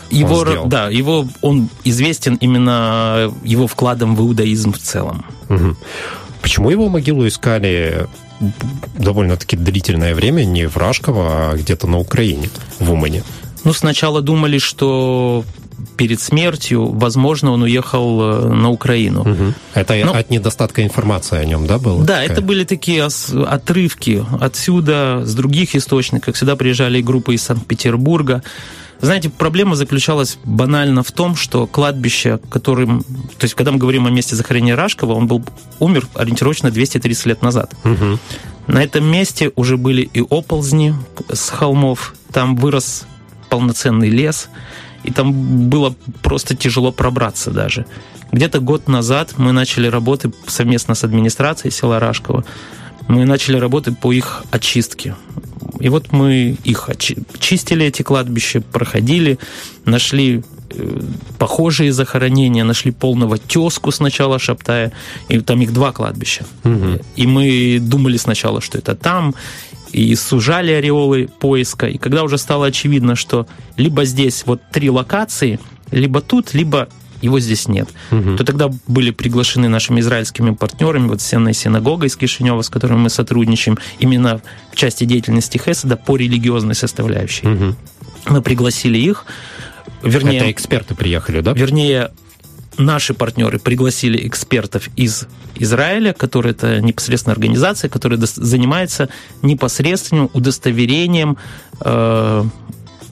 его, 0.09 0.35
он 0.35 0.47
сделал. 0.47 0.67
Да, 0.67 0.89
его, 0.89 1.27
он 1.41 1.69
известен 1.83 2.35
именно 2.35 3.33
его 3.43 3.67
вкладом 3.67 4.15
в 4.15 4.21
иудаизм 4.21 4.73
в 4.73 4.79
целом. 4.79 5.25
Угу. 5.49 5.75
Почему 6.41 6.69
его 6.69 6.89
могилу 6.89 7.27
искали 7.27 8.07
довольно-таки 8.97 9.55
длительное 9.55 10.13
время 10.13 10.43
не 10.43 10.67
в 10.67 10.77
Рашково, 10.77 11.51
а 11.51 11.55
где-то 11.55 11.87
на 11.87 11.97
Украине, 11.97 12.49
в 12.79 12.91
Умане? 12.91 13.23
Ну, 13.63 13.73
сначала 13.73 14.21
думали, 14.21 14.59
что 14.59 15.43
перед 15.97 16.19
смертью, 16.19 16.85
возможно, 16.91 17.51
он 17.51 17.63
уехал 17.63 18.21
э, 18.21 18.53
на 18.53 18.69
Украину. 18.69 19.21
Угу. 19.21 19.53
Это 19.73 19.95
Но... 20.05 20.13
от 20.13 20.29
недостатка 20.29 20.83
информации 20.83 21.37
о 21.37 21.45
нем, 21.45 21.67
да, 21.67 21.79
было? 21.79 22.03
Да, 22.03 22.21
такая? 22.21 22.29
это 22.29 22.41
были 22.41 22.63
такие 22.63 23.03
отрывки 23.03 24.23
отсюда, 24.39 25.21
с 25.25 25.33
других 25.33 25.75
источников. 25.75 26.37
Сюда 26.37 26.55
приезжали 26.55 27.01
группы 27.01 27.33
из 27.35 27.43
Санкт-Петербурга. 27.43 28.43
Знаете, 29.01 29.29
проблема 29.29 29.75
заключалась 29.75 30.37
банально 30.43 31.03
в 31.03 31.11
том, 31.11 31.35
что 31.35 31.67
кладбище, 31.67 32.39
которым... 32.49 33.03
То 33.37 33.43
есть, 33.43 33.53
когда 33.53 33.71
мы 33.71 33.77
говорим 33.77 34.07
о 34.07 34.09
месте 34.09 34.35
захоронения 34.35 34.75
Рашкова, 34.75 35.13
он 35.13 35.27
был 35.27 35.43
умер 35.79 36.07
ориентировочно 36.13 36.71
230 36.71 37.25
лет 37.25 37.41
назад. 37.41 37.73
Угу. 37.83 38.19
На 38.67 38.83
этом 38.83 39.05
месте 39.05 39.51
уже 39.55 39.77
были 39.77 40.01
и 40.01 40.21
оползни 40.21 40.95
с 41.31 41.49
холмов, 41.49 42.15
там 42.31 42.55
вырос 42.55 43.05
полноценный 43.49 44.09
лес, 44.09 44.49
и 45.05 45.11
там 45.11 45.69
было 45.69 45.95
просто 46.21 46.55
тяжело 46.55 46.91
пробраться 46.91 47.51
даже. 47.51 47.85
Где-то 48.31 48.59
год 48.59 48.87
назад 48.87 49.33
мы 49.37 49.51
начали 49.51 49.87
работы 49.87 50.31
совместно 50.47 50.95
с 50.95 51.03
администрацией 51.03 51.71
села 51.71 51.99
Рашкова. 51.99 52.43
Мы 53.07 53.25
начали 53.25 53.57
работы 53.57 53.91
по 53.91 54.11
их 54.11 54.43
очистке. 54.51 55.15
И 55.79 55.89
вот 55.89 56.11
мы 56.11 56.57
их 56.63 56.89
чистили, 57.39 57.85
эти 57.85 58.01
кладбища, 58.01 58.61
проходили, 58.61 59.37
нашли 59.85 60.41
э, 60.71 61.01
похожие 61.37 61.91
захоронения, 61.91 62.63
нашли 62.63 62.91
полного 62.91 63.37
тезку 63.37 63.91
сначала 63.91 64.39
Шаптая, 64.39 64.91
и 65.29 65.39
там 65.39 65.61
их 65.61 65.71
два 65.71 65.91
кладбища. 65.91 66.45
Угу. 66.63 67.01
И 67.15 67.27
мы 67.27 67.77
думали 67.79 68.17
сначала, 68.17 68.61
что 68.61 68.79
это 68.79 68.95
там, 68.95 69.35
и 69.95 70.13
сужали 70.15 70.73
ореолы 70.73 71.29
поиска. 71.39 71.87
И 71.87 71.97
когда 71.97 72.23
уже 72.23 72.37
стало 72.37 72.67
очевидно, 72.67 73.15
что 73.15 73.47
либо 73.77 74.03
здесь 74.03 74.43
вот 74.45 74.61
три 74.69 74.89
локации, 74.89 75.57
либо 75.89 76.19
тут, 76.19 76.53
либо 76.53 76.89
его 77.21 77.39
здесь 77.39 77.69
нет, 77.69 77.87
угу. 78.11 78.35
то 78.35 78.43
тогда 78.43 78.69
были 78.87 79.11
приглашены 79.11 79.69
нашими 79.69 80.01
израильскими 80.01 80.51
партнерами, 80.51 81.07
вот 81.07 81.21
Сенной 81.21 81.53
синагога 81.53 82.07
из 82.07 82.17
Кишинева, 82.17 82.61
с 82.61 82.69
которой 82.69 82.97
мы 82.97 83.09
сотрудничаем, 83.09 83.77
именно 83.99 84.41
в 84.73 84.75
части 84.75 85.05
деятельности 85.05 85.57
Хеседа 85.57 85.95
по 85.95 86.17
религиозной 86.17 86.75
составляющей. 86.75 87.47
Угу. 87.47 87.75
Мы 88.31 88.41
пригласили 88.41 88.97
их, 88.97 89.25
вернее... 90.03 90.39
Это 90.39 90.51
эксперты 90.51 90.93
приехали, 90.93 91.39
да? 91.39 91.53
Вернее, 91.53 92.11
наши 92.77 93.13
партнеры 93.13 93.59
пригласили 93.59 94.27
экспертов 94.27 94.89
из 94.95 95.27
Израиля, 95.55 96.13
которые 96.13 96.51
это 96.51 96.81
непосредственно 96.81 97.33
организация, 97.33 97.89
которая 97.89 98.19
занимается 98.19 99.09
непосредственным 99.41 100.29
удостоверением 100.33 101.37
э, 101.81 102.43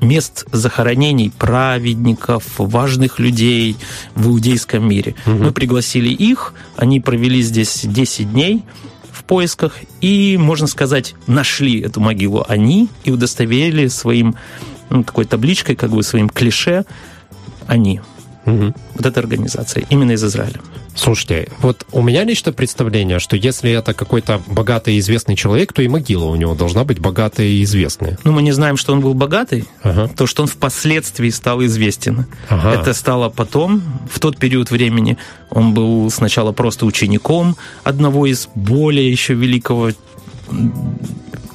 мест 0.02 0.46
захоронений 0.52 1.32
праведников, 1.32 2.44
важных 2.58 3.20
людей 3.20 3.78
в 4.16 4.28
иудейском 4.28 4.88
мире. 4.88 5.16
Угу. 5.26 5.36
Мы 5.36 5.52
пригласили 5.52 6.10
их, 6.10 6.54
они 6.76 7.00
провели 7.00 7.42
здесь 7.42 7.82
10 7.84 8.32
дней 8.32 8.64
в 9.12 9.24
поисках 9.24 9.76
и, 10.02 10.38
можно 10.38 10.68
сказать, 10.68 11.16
нашли 11.28 11.80
эту 11.80 12.02
могилу 12.02 12.46
они 12.48 12.90
и 13.06 13.12
удостоверили 13.12 13.88
своим 13.88 14.36
ну, 14.90 15.04
такой 15.04 15.26
табличкой, 15.26 15.76
как 15.76 15.92
бы 15.92 16.04
своим 16.04 16.30
клише 16.30 16.86
они. 17.68 18.02
Угу. 18.46 18.74
Вот 18.96 19.06
эта 19.06 19.20
организация, 19.20 19.86
именно 19.90 20.12
из 20.12 20.24
Израиля. 20.24 20.60
Слушайте, 20.96 21.50
вот 21.60 21.86
у 21.92 22.02
меня 22.02 22.24
лично 22.24 22.52
представление, 22.52 23.20
что 23.20 23.36
если 23.36 23.72
это 23.72 23.94
какой-то 23.94 24.42
богатый 24.48 24.96
и 24.96 25.00
известный 25.00 25.36
человек, 25.36 25.74
то 25.74 25.82
и 25.82 25.88
могила 25.88 26.26
у 26.26 26.36
него 26.36 26.54
должна 26.54 26.84
быть 26.84 27.00
богатая 27.00 27.48
и 27.48 27.64
известная. 27.64 28.18
Ну, 28.24 28.32
мы 28.32 28.42
не 28.42 28.52
знаем, 28.52 28.78
что 28.78 28.94
он 28.94 29.00
был 29.00 29.14
богатый, 29.14 29.66
ага. 29.82 30.08
то, 30.08 30.28
что 30.28 30.44
он 30.44 30.48
впоследствии 30.48 31.30
стал 31.30 31.64
известен. 31.66 32.26
Ага. 32.50 32.74
Это 32.74 32.94
стало 32.94 33.30
потом, 33.30 33.82
в 34.12 34.20
тот 34.20 34.38
период 34.38 34.72
времени, 34.72 35.18
он 35.50 35.74
был 35.74 36.12
сначала 36.12 36.52
просто 36.52 36.86
учеником 36.86 37.56
одного 37.84 38.26
из 38.26 38.50
более 38.54 39.10
еще 39.10 39.34
великого 39.34 39.92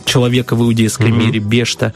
человека 0.04 0.56
в 0.56 0.62
иудейском 0.62 1.12
угу. 1.12 1.20
мире, 1.20 1.38
Бешта. 1.38 1.92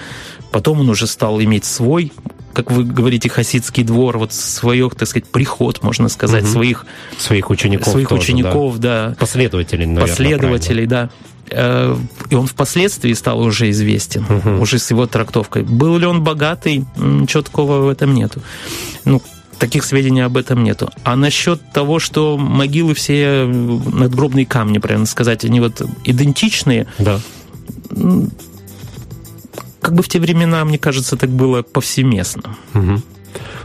Потом 0.52 0.80
он 0.80 0.90
уже 0.90 1.06
стал 1.06 1.40
иметь 1.40 1.64
свой 1.64 2.12
как 2.52 2.70
вы 2.70 2.84
говорите, 2.84 3.28
хасидский 3.28 3.82
двор, 3.82 4.18
вот 4.18 4.32
свое, 4.32 4.88
так 4.90 5.08
сказать, 5.08 5.28
приход, 5.28 5.82
можно 5.82 6.08
сказать, 6.08 6.44
угу. 6.44 6.52
своих... 6.52 6.86
Своих 7.18 7.50
учеников 7.50 7.92
Своих 7.92 8.08
тоже, 8.08 8.22
учеников, 8.22 8.78
да. 8.78 9.10
да. 9.10 9.16
Последователей, 9.16 9.86
наверное, 9.86 10.08
Последователей, 10.08 10.86
правильно. 10.86 11.10
да. 11.50 11.54
Э, 11.54 11.96
и 12.30 12.34
он 12.34 12.46
впоследствии 12.46 13.12
стал 13.12 13.40
уже 13.40 13.70
известен, 13.70 14.24
угу. 14.28 14.62
уже 14.62 14.78
с 14.78 14.90
его 14.90 15.06
трактовкой. 15.06 15.62
Был 15.62 15.98
ли 15.98 16.06
он 16.06 16.22
богатый? 16.22 16.84
Ничего 16.96 17.42
такого 17.42 17.78
в 17.80 17.88
этом 17.88 18.14
нету. 18.14 18.42
Ну, 19.04 19.22
таких 19.58 19.84
сведений 19.84 20.20
об 20.22 20.36
этом 20.36 20.64
нету. 20.64 20.90
А 21.04 21.16
насчет 21.16 21.60
того, 21.72 21.98
что 21.98 22.36
могилы 22.36 22.94
все 22.94 23.44
надгробные 23.44 24.46
камни, 24.46 24.78
правильно 24.78 25.06
сказать, 25.06 25.44
они 25.44 25.60
вот 25.60 25.82
идентичные, 26.04 26.86
да 26.98 27.20
как 29.82 29.94
бы 29.94 30.02
в 30.02 30.08
те 30.08 30.18
времена, 30.20 30.64
мне 30.64 30.78
кажется, 30.78 31.16
так 31.16 31.28
было 31.28 31.62
повсеместно. 31.62 32.56
Угу. 32.72 33.02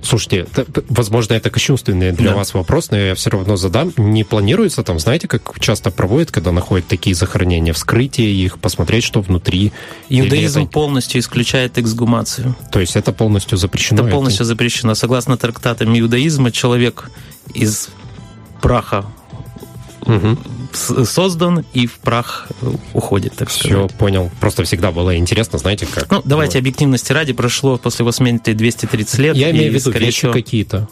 Слушайте, 0.02 0.48
возможно, 0.90 1.34
это 1.34 1.50
кощунственный 1.50 2.12
для 2.12 2.32
да. 2.32 2.38
вас 2.38 2.54
вопрос, 2.54 2.92
но 2.92 2.98
я 2.98 3.16
все 3.16 3.30
равно 3.30 3.58
задам. 3.58 3.92
Не 3.98 4.24
планируется 4.24 4.84
там, 4.84 4.98
знаете, 5.00 5.28
как 5.28 5.60
часто 5.60 5.92
проводят, 5.92 6.32
когда 6.32 6.52
находят 6.52 6.88
такие 6.88 7.16
захоронения, 7.16 7.74
вскрытие 7.74 8.32
их, 8.32 8.60
посмотреть, 8.60 9.04
что 9.04 9.22
внутри? 9.22 9.74
Иудаизм 10.10 10.64
это... 10.64 10.72
полностью 10.72 11.20
исключает 11.20 11.78
эксгумацию. 11.78 12.56
То 12.72 12.80
есть 12.80 12.96
это 12.96 13.12
полностью 13.12 13.58
запрещено? 13.58 14.04
Это 14.04 14.12
полностью 14.12 14.44
это... 14.44 14.46
запрещено. 14.46 14.96
Согласно 14.96 15.38
трактатам 15.38 15.98
иудаизма, 16.00 16.52
человек 16.52 17.10
из 17.54 17.90
праха 18.62 19.06
угу. 20.08 20.38
создан 21.06 21.66
и 21.74 21.88
в 21.88 22.00
прах 22.00 22.48
уходит, 22.94 23.34
так 23.34 23.50
Все, 23.50 23.70
сказать. 23.70 23.94
понял. 23.94 24.32
Просто 24.40 24.64
всегда 24.64 24.92
было 24.92 25.18
интересно, 25.18 25.60
знаете, 25.60 25.86
как... 25.86 26.10
Ну, 26.10 26.22
давайте 26.26 26.60
объективности 26.60 27.12
ради, 27.12 27.34
прошло 27.34 27.78
после 27.78 28.04
его 28.04 28.12
смерти 28.12 28.54
230 28.54 29.20
лет. 29.20 29.36
Я 29.36 29.52
имею 29.52 29.72
в 29.72 29.76
виду 29.76 29.92
вещи 29.92 30.20
всего... 30.20 30.34
какие-то. 30.34 30.88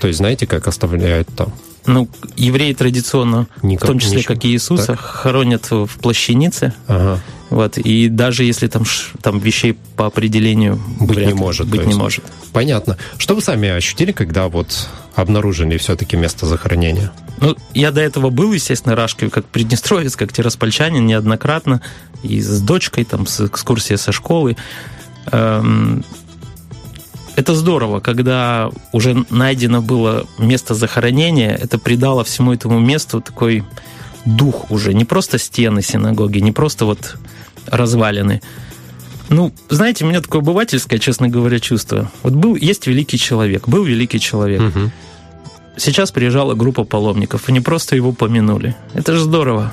То 0.00 0.06
есть 0.06 0.18
знаете, 0.18 0.46
как 0.46 0.66
оставляют 0.66 1.28
там? 1.36 1.52
Ну, 1.86 2.08
евреи 2.36 2.74
традиционно, 2.74 3.46
Никак, 3.62 3.84
в 3.84 3.86
том 3.86 3.98
числе, 3.98 4.18
ничего. 4.18 4.34
как 4.34 4.44
и 4.44 4.48
Иисуса, 4.50 4.86
так. 4.86 5.00
хоронят 5.00 5.70
в 5.70 5.98
плащанице. 6.00 6.74
Ага. 6.86 7.20
Вот, 7.48 7.78
и 7.78 8.08
даже 8.08 8.44
если 8.44 8.68
там, 8.68 8.84
там 9.22 9.40
вещей 9.40 9.76
по 9.96 10.06
определению 10.06 10.80
быть 11.00 11.26
не 11.26 11.34
может. 11.34 11.66
Быть 11.66 11.84
не 11.84 11.94
может. 11.94 12.24
Понятно. 12.52 12.96
Что 13.18 13.34
вы 13.34 13.42
сами 13.42 13.68
ощутили, 13.68 14.12
когда 14.12 14.48
вот 14.48 14.88
обнаружили 15.20 15.76
все-таки 15.78 16.16
место 16.16 16.46
захоронения? 16.46 17.12
Ну, 17.38 17.56
я 17.74 17.90
до 17.90 18.00
этого 18.00 18.30
был, 18.30 18.52
естественно, 18.52 18.94
Рашкой, 18.94 19.30
как 19.30 19.46
приднестровец, 19.46 20.16
как 20.16 20.32
тираспольчанин 20.32 21.06
неоднократно, 21.06 21.80
и 22.22 22.40
с 22.40 22.60
дочкой, 22.60 23.04
там, 23.04 23.26
с 23.26 23.40
экскурсией 23.40 23.98
со 23.98 24.12
школы. 24.12 24.56
Эм, 25.32 26.04
это 27.36 27.54
здорово, 27.54 28.00
когда 28.00 28.70
уже 28.92 29.24
найдено 29.30 29.80
было 29.80 30.26
место 30.38 30.74
захоронения, 30.74 31.54
это 31.54 31.78
придало 31.78 32.24
всему 32.24 32.52
этому 32.52 32.78
месту 32.78 33.20
такой 33.20 33.64
дух 34.26 34.70
уже, 34.70 34.92
не 34.92 35.04
просто 35.04 35.38
стены 35.38 35.82
синагоги, 35.82 36.38
не 36.40 36.52
просто 36.52 36.84
вот 36.84 37.16
развалины. 37.66 38.42
Ну, 39.30 39.52
знаете, 39.68 40.04
у 40.04 40.08
меня 40.08 40.20
такое 40.20 40.42
обывательское, 40.42 40.98
честно 40.98 41.28
говоря, 41.28 41.60
чувство. 41.60 42.10
Вот 42.22 42.32
был, 42.32 42.56
есть 42.56 42.86
великий 42.86 43.16
человек, 43.16 43.68
был 43.68 43.84
великий 43.84 44.18
человек. 44.18 44.60
Угу. 44.60 44.90
Сейчас 45.76 46.10
приезжала 46.10 46.54
группа 46.54 46.84
паломников, 46.84 47.48
они 47.48 47.60
просто 47.60 47.96
его 47.96 48.12
помянули. 48.12 48.76
Это 48.94 49.14
же 49.14 49.20
здорово. 49.20 49.72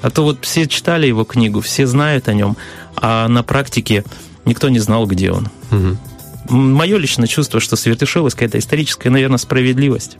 А 0.00 0.10
то 0.10 0.22
вот 0.22 0.44
все 0.44 0.66
читали 0.66 1.06
его 1.06 1.24
книгу, 1.24 1.60
все 1.60 1.86
знают 1.86 2.28
о 2.28 2.34
нем, 2.34 2.56
а 2.96 3.28
на 3.28 3.42
практике 3.42 4.04
никто 4.44 4.68
не 4.68 4.78
знал, 4.78 5.06
где 5.06 5.32
он. 5.32 5.48
Угу. 5.70 6.54
Мое 6.56 6.96
личное 6.98 7.26
чувство, 7.26 7.60
что 7.60 7.76
совершилась 7.76 8.34
какая-то 8.34 8.58
историческая, 8.58 9.10
наверное, 9.10 9.38
справедливость. 9.38 10.16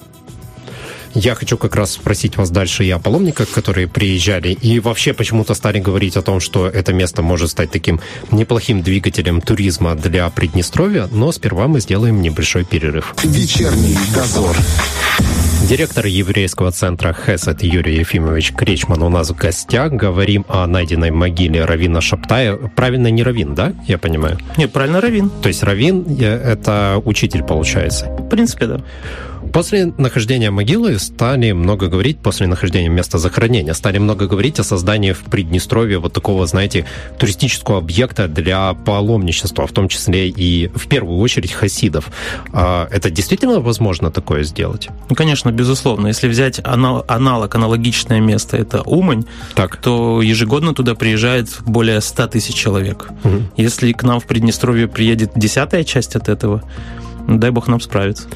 Я 1.15 1.35
хочу 1.35 1.57
как 1.57 1.75
раз 1.77 1.93
спросить 1.93 2.37
вас 2.37 2.51
дальше 2.51 2.85
и 2.85 2.91
о 2.91 2.99
паломниках, 2.99 3.51
которые 3.51 3.89
приезжали, 3.89 4.51
и 4.51 4.81
вообще 4.81 5.13
почему-то 5.13 5.55
стали 5.55 5.79
говорить 5.79 6.17
о 6.17 6.23
том, 6.23 6.41
что 6.41 6.67
это 6.67 6.93
место 6.93 7.23
может 7.23 7.51
стать 7.51 7.71
таким 7.71 8.01
неплохим 8.31 8.83
двигателем 8.83 9.41
туризма 9.41 9.95
для 9.95 10.29
Приднестровья, 10.31 11.09
но 11.11 11.33
сперва 11.33 11.69
мы 11.69 11.81
сделаем 11.81 12.23
небольшой 12.23 12.65
перерыв. 12.65 13.15
Вечерний 13.25 13.97
дозор. 14.15 14.57
Директор 15.69 16.07
еврейского 16.07 16.71
центра 16.71 17.13
Хесед 17.13 17.63
Юрий 17.63 17.99
Ефимович 17.99 18.53
Кречман 18.53 19.03
у 19.03 19.09
нас 19.09 19.29
в 19.31 19.35
гостях. 19.35 19.93
Говорим 19.93 20.47
о 20.49 20.67
найденной 20.67 21.11
могиле 21.11 21.65
Равина 21.65 22.01
Шаптая. 22.01 22.55
Правильно 22.57 23.09
не 23.09 23.23
Равин, 23.23 23.55
да? 23.55 23.75
Я 23.87 23.99
понимаю. 23.99 24.39
Не, 24.57 24.69
правильно 24.69 25.01
Равин. 25.01 25.29
То 25.29 25.49
есть 25.49 25.63
Равин– 25.63 26.05
это 26.21 27.03
учитель, 27.05 27.43
получается? 27.43 28.07
В 28.07 28.29
принципе, 28.29 28.67
да. 28.67 28.81
После 29.53 29.93
нахождения 29.99 30.51
могилы 30.51 30.99
стали 30.99 31.53
много 31.53 31.89
говорить, 31.89 32.19
после 32.19 32.47
нахождения 32.47 32.89
места 32.89 33.19
захоронения, 33.19 33.75
стали 33.75 33.99
много 33.99 34.27
говорить 34.27 34.59
о 34.61 34.65
создании 34.65 35.13
в 35.13 35.21
Приднестровье 35.21 35.99
вот 35.99 36.13
такого, 36.13 36.47
знаете, 36.47 36.85
туристического 37.19 37.79
объекта 37.79 38.29
для 38.29 38.75
паломничества, 38.75 39.67
в 39.67 39.73
том 39.73 39.89
числе 39.89 40.29
и 40.29 40.69
в 40.69 40.89
первую 40.89 41.19
очередь 41.19 41.53
хасидов. 41.53 42.11
А 42.53 42.89
это 42.91 43.11
действительно 43.11 43.61
возможно 43.61 44.11
такое 44.11 44.43
сделать? 44.43 44.89
Ну, 45.09 45.17
конечно, 45.17 45.51
безусловно. 45.51 46.09
Если 46.09 46.29
взять 46.29 46.61
аналог, 46.65 47.55
аналогичное 47.55 48.21
место, 48.21 48.57
это 48.57 48.83
Умань, 48.83 49.25
так. 49.55 49.77
то 49.77 50.23
ежегодно 50.23 50.75
туда 50.75 50.95
приезжает 50.95 51.49
более 51.67 52.01
100 52.01 52.27
тысяч 52.29 52.55
человек. 52.55 53.09
Угу. 53.25 53.43
Если 53.57 53.93
к 53.93 54.03
нам 54.03 54.21
в 54.21 54.27
Приднестровье 54.27 54.89
приедет 54.89 55.33
десятая 55.35 55.85
часть 55.85 56.17
от 56.17 56.29
этого, 56.29 56.63
дай 57.27 57.51
бог 57.51 57.69
нам 57.69 57.81
справиться. 57.81 58.29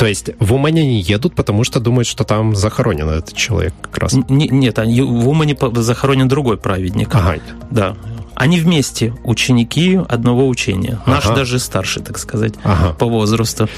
То 0.00 0.06
есть 0.06 0.30
в 0.38 0.54
Умане 0.54 0.86
не 0.86 1.02
едут, 1.02 1.34
потому 1.34 1.62
что 1.62 1.78
думают, 1.78 2.08
что 2.08 2.24
там 2.24 2.56
захоронен 2.56 3.06
этот 3.10 3.36
человек 3.36 3.74
как 3.82 3.98
раз? 3.98 4.14
Н- 4.14 4.24
нет, 4.30 4.78
они, 4.78 5.02
в 5.02 5.28
Умане 5.28 5.54
захоронен 5.74 6.26
другой 6.26 6.56
праведник. 6.56 7.14
Ага. 7.14 7.36
Да. 7.70 7.96
Они 8.34 8.58
вместе 8.58 9.12
ученики 9.24 10.00
одного 10.08 10.48
учения. 10.48 10.98
Ага. 11.04 11.16
Наш 11.16 11.24
даже 11.26 11.58
старше, 11.58 12.00
так 12.00 12.16
сказать, 12.16 12.54
ага. 12.64 12.94
по 12.94 13.04
возрасту. 13.04 13.68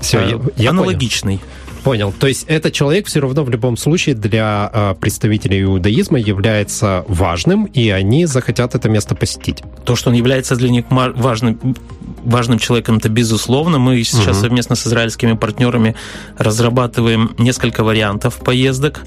Все, 0.00 0.20
а, 0.20 0.22
я, 0.22 0.40
я 0.56 0.70
аналогичный. 0.70 1.36
Понял. 1.36 1.50
Понял. 1.82 2.12
То 2.12 2.26
есть 2.26 2.44
этот 2.46 2.72
человек 2.72 3.06
все 3.06 3.20
равно 3.20 3.42
в 3.42 3.50
любом 3.50 3.76
случае 3.76 4.14
для 4.14 4.70
э, 4.72 4.94
представителей 5.00 5.62
иудаизма 5.62 6.18
является 6.18 7.04
важным, 7.08 7.64
и 7.64 7.88
они 7.88 8.26
захотят 8.26 8.74
это 8.74 8.88
место 8.88 9.14
посетить. 9.14 9.62
То, 9.84 9.96
что 9.96 10.10
он 10.10 10.16
является 10.16 10.56
для 10.56 10.68
них 10.68 10.84
важным, 10.90 11.76
важным 12.24 12.58
человеком, 12.58 12.98
это 12.98 13.08
безусловно. 13.08 13.78
Мы 13.78 14.02
сейчас 14.02 14.36
угу. 14.36 14.44
совместно 14.44 14.76
с 14.76 14.86
израильскими 14.86 15.32
партнерами 15.32 15.94
разрабатываем 16.36 17.34
несколько 17.38 17.82
вариантов 17.82 18.36
поездок. 18.36 19.00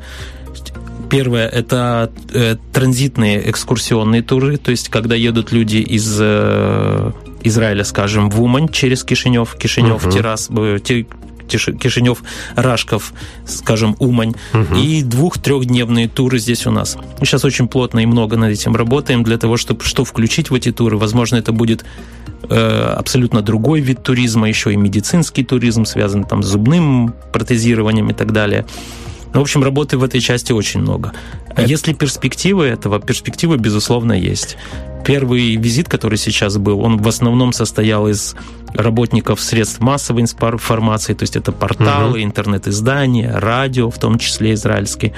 Первое– 1.10 1.48
это 1.50 2.12
э, 2.34 2.56
транзитные 2.72 3.50
экскурсионные 3.52 4.24
туры, 4.24 4.58
то 4.58 4.72
есть 4.72 4.90
когда 4.90 5.14
едут 5.14 5.52
люди 5.52 5.78
из 5.78 6.18
э, 6.20 7.12
Израиля, 7.44 7.84
скажем, 7.84 8.32
в 8.32 8.42
Умань 8.42 8.68
через 8.70 9.04
Кишинев, 9.04 9.56
Кишинев, 9.56 10.04
угу. 10.04 10.12
Террас, 10.12 10.50
э, 10.50 10.80
Кишинев, 11.48 12.24
Рашков, 12.56 13.14
скажем, 13.46 13.96
Умань, 14.00 14.34
угу. 14.54 14.76
и 14.76 15.04
двух-трехдневные 15.04 16.08
туры 16.08 16.40
здесь 16.40 16.66
у 16.66 16.72
нас. 16.72 16.98
Мы 17.20 17.26
сейчас 17.26 17.46
очень 17.46 17.68
плотно 17.68 18.00
и 18.00 18.06
много 18.06 18.38
над 18.38 18.52
этим 18.52 18.76
работаем 18.76 19.24
для 19.24 19.38
того, 19.38 19.58
чтобы 19.58 19.84
что 19.84 20.04
включить 20.04 20.50
в 20.50 20.56
эти 20.56 20.72
туры. 20.72 20.98
Возможно, 20.98 21.36
это 21.38 21.52
будет 21.52 21.86
э, 22.50 22.94
абсолютно 22.98 23.42
другой 23.42 23.82
вид 23.82 24.04
туризма, 24.04 24.48
еще 24.48 24.74
и 24.74 24.76
медицинский 24.76 25.44
туризм, 25.44 25.86
связанный 25.86 26.26
там 26.26 26.44
с 26.44 26.48
зубным 26.48 27.14
протезированием 27.32 28.10
и 28.10 28.14
так 28.14 28.32
далее. 28.32 28.66
Ну, 29.34 29.40
в 29.40 29.44
общем, 29.44 29.64
работы 29.64 29.98
в 29.98 30.04
этой 30.04 30.22
части 30.22 30.52
очень 30.52 30.82
много. 30.82 31.12
А 31.50 31.62
это... 31.62 31.70
если 31.70 31.94
перспективы 31.94 32.66
этого, 32.66 33.00
перспективы, 33.00 33.58
безусловно, 33.58 34.14
есть. 34.14 34.58
Первый 35.06 35.56
визит, 35.56 35.90
который 35.90 36.18
сейчас 36.18 36.58
был, 36.58 36.80
он 36.80 36.98
в 36.98 37.08
основном 37.08 37.52
состоял 37.52 38.08
из 38.08 38.36
работников 38.74 39.40
средств 39.42 39.80
массовой 39.80 40.22
информации, 40.22 41.14
то 41.14 41.24
есть 41.24 41.36
это 41.36 41.52
порталы, 41.52 42.20
угу. 42.20 42.24
интернет-издания, 42.24 43.32
радио, 43.34 43.90
в 43.90 43.98
том 43.98 44.18
числе 44.18 44.54
израильские, 44.54 45.14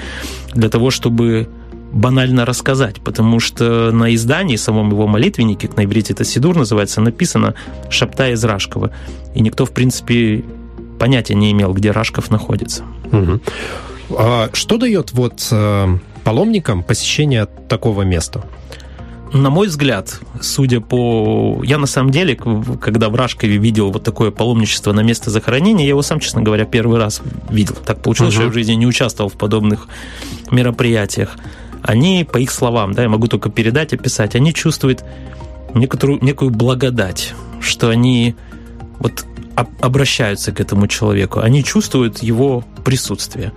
для 0.54 0.68
того, 0.68 0.90
чтобы 0.90 1.48
банально 1.92 2.44
рассказать, 2.44 3.00
потому 3.00 3.40
что 3.40 3.90
на 3.92 4.14
издании, 4.14 4.56
самом 4.56 4.90
его 4.90 5.06
молитвеннике, 5.06 5.70
на 5.76 5.84
иврите 5.84 6.12
это 6.12 6.24
Сидур 6.24 6.56
называется, 6.56 7.00
написано 7.00 7.54
«Шапта 7.88 8.30
из 8.30 8.44
Рашкова». 8.44 8.90
И 9.34 9.40
никто, 9.40 9.64
в 9.64 9.70
принципе, 9.70 10.44
понятия 10.98 11.34
не 11.34 11.52
имел, 11.52 11.72
где 11.72 11.92
Рашков 11.92 12.30
находится. 12.30 12.84
Угу. 13.12 13.40
А 14.18 14.50
что 14.52 14.76
дает 14.76 15.12
вот 15.12 15.48
э, 15.50 15.98
паломникам 16.24 16.82
посещение 16.82 17.46
такого 17.68 18.02
места? 18.02 18.44
На 19.32 19.50
мой 19.50 19.66
взгляд, 19.66 20.20
судя 20.40 20.80
по... 20.80 21.60
Я 21.64 21.78
на 21.78 21.86
самом 21.86 22.10
деле, 22.10 22.36
когда 22.80 23.08
в 23.08 23.16
Рашкове 23.16 23.56
видел 23.56 23.90
вот 23.90 24.04
такое 24.04 24.30
паломничество 24.30 24.92
на 24.92 25.00
место 25.00 25.30
захоронения, 25.30 25.84
я 25.84 25.90
его 25.90 26.02
сам, 26.02 26.20
честно 26.20 26.42
говоря, 26.42 26.64
первый 26.64 26.98
раз 26.98 27.22
видел. 27.50 27.74
Так 27.74 28.02
получилось, 28.02 28.34
угу. 28.34 28.40
что 28.40 28.44
я 28.44 28.50
в 28.50 28.54
жизни 28.54 28.74
не 28.74 28.86
участвовал 28.86 29.28
в 29.28 29.34
подобных 29.34 29.88
мероприятиях. 30.50 31.36
Они, 31.82 32.26
по 32.30 32.38
их 32.38 32.50
словам, 32.50 32.94
да, 32.94 33.02
я 33.02 33.08
могу 33.08 33.26
только 33.26 33.50
передать, 33.50 33.92
описать, 33.92 34.34
они 34.34 34.54
чувствуют 34.54 35.04
некоторую, 35.74 36.22
некую 36.22 36.50
благодать, 36.50 37.34
что 37.60 37.90
они 37.90 38.36
вот 38.98 39.24
обращаются 39.80 40.52
к 40.52 40.60
этому 40.60 40.86
человеку, 40.86 41.40
они 41.40 41.64
чувствуют 41.64 42.22
его 42.22 42.64
присутствие. 42.84 43.52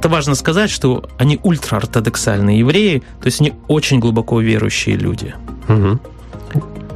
Это 0.00 0.08
важно 0.08 0.34
сказать, 0.34 0.70
что 0.70 1.04
они 1.18 1.38
ультраортодоксальные 1.42 2.60
евреи, 2.60 3.02
то 3.20 3.26
есть 3.26 3.42
они 3.42 3.52
очень 3.68 4.00
глубоко 4.00 4.40
верующие 4.40 4.96
люди. 4.96 5.34
Угу. 5.68 5.98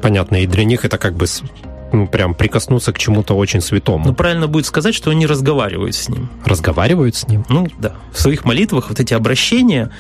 Понятно, 0.01 0.43
и 0.43 0.47
для 0.47 0.65
них 0.65 0.87
это 0.87 0.97
как 0.97 1.15
бы 1.15 1.27
ну, 1.93 2.07
прям 2.07 2.33
прикоснуться 2.35 2.95
к 2.95 2.99
чему-то 2.99 3.37
очень 3.37 3.61
святому. 3.61 4.07
Ну, 4.07 4.15
правильно 4.15 4.47
будет 4.47 4.65
сказать, 4.65 4.95
что 4.95 5.11
они 5.11 5.27
разговаривают 5.27 5.95
с 5.95 6.09
ним. 6.09 6.31
Разговаривают 6.47 7.15
с 7.15 7.29
ним? 7.29 7.45
Ну, 7.51 7.67
да. 7.77 7.93
В 8.11 8.19
своих 8.19 8.47
молитвах 8.47 8.89
вот 8.89 8.99
эти 8.99 9.13
обращения, 9.13 9.91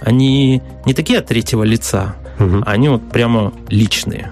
они 0.00 0.62
не 0.86 0.94
такие 0.94 1.18
от 1.18 1.26
третьего 1.26 1.64
лица, 1.64 2.14
угу. 2.38 2.62
они 2.64 2.90
вот 2.90 3.10
прямо 3.10 3.52
личные. 3.70 4.30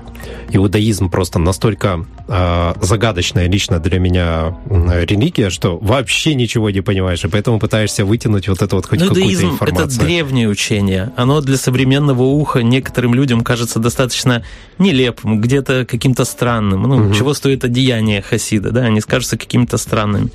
Иудаизм 0.52 1.10
просто 1.10 1.38
настолько 1.38 2.04
э, 2.28 2.74
загадочная 2.80 3.48
лично 3.48 3.78
для 3.78 3.98
меня 3.98 4.56
религия, 4.68 5.50
что 5.50 5.78
вообще 5.78 6.34
ничего 6.34 6.70
не 6.70 6.80
понимаешь, 6.80 7.24
и 7.24 7.28
поэтому 7.28 7.58
пытаешься 7.58 8.04
вытянуть 8.04 8.48
вот 8.48 8.62
это 8.62 8.76
вот 8.76 8.86
хоть 8.86 9.00
какую-то 9.00 9.44
информацию. 9.44 9.86
это 9.86 9.98
древнее 9.98 10.48
учение. 10.48 11.12
Оно 11.16 11.40
для 11.40 11.56
современного 11.56 12.22
уха 12.22 12.62
некоторым 12.62 13.14
людям 13.14 13.42
кажется 13.42 13.78
достаточно 13.78 14.44
нелепым, 14.78 15.40
где-то 15.40 15.86
каким-то 15.86 16.24
странным. 16.24 16.82
Ну, 16.82 17.06
угу. 17.06 17.14
чего 17.14 17.34
стоит 17.34 17.64
одеяние 17.64 18.22
хасида, 18.22 18.70
да? 18.70 18.80
Они 18.82 19.00
скажутся 19.00 19.36
какими-то 19.36 19.76
странными. 19.76 20.30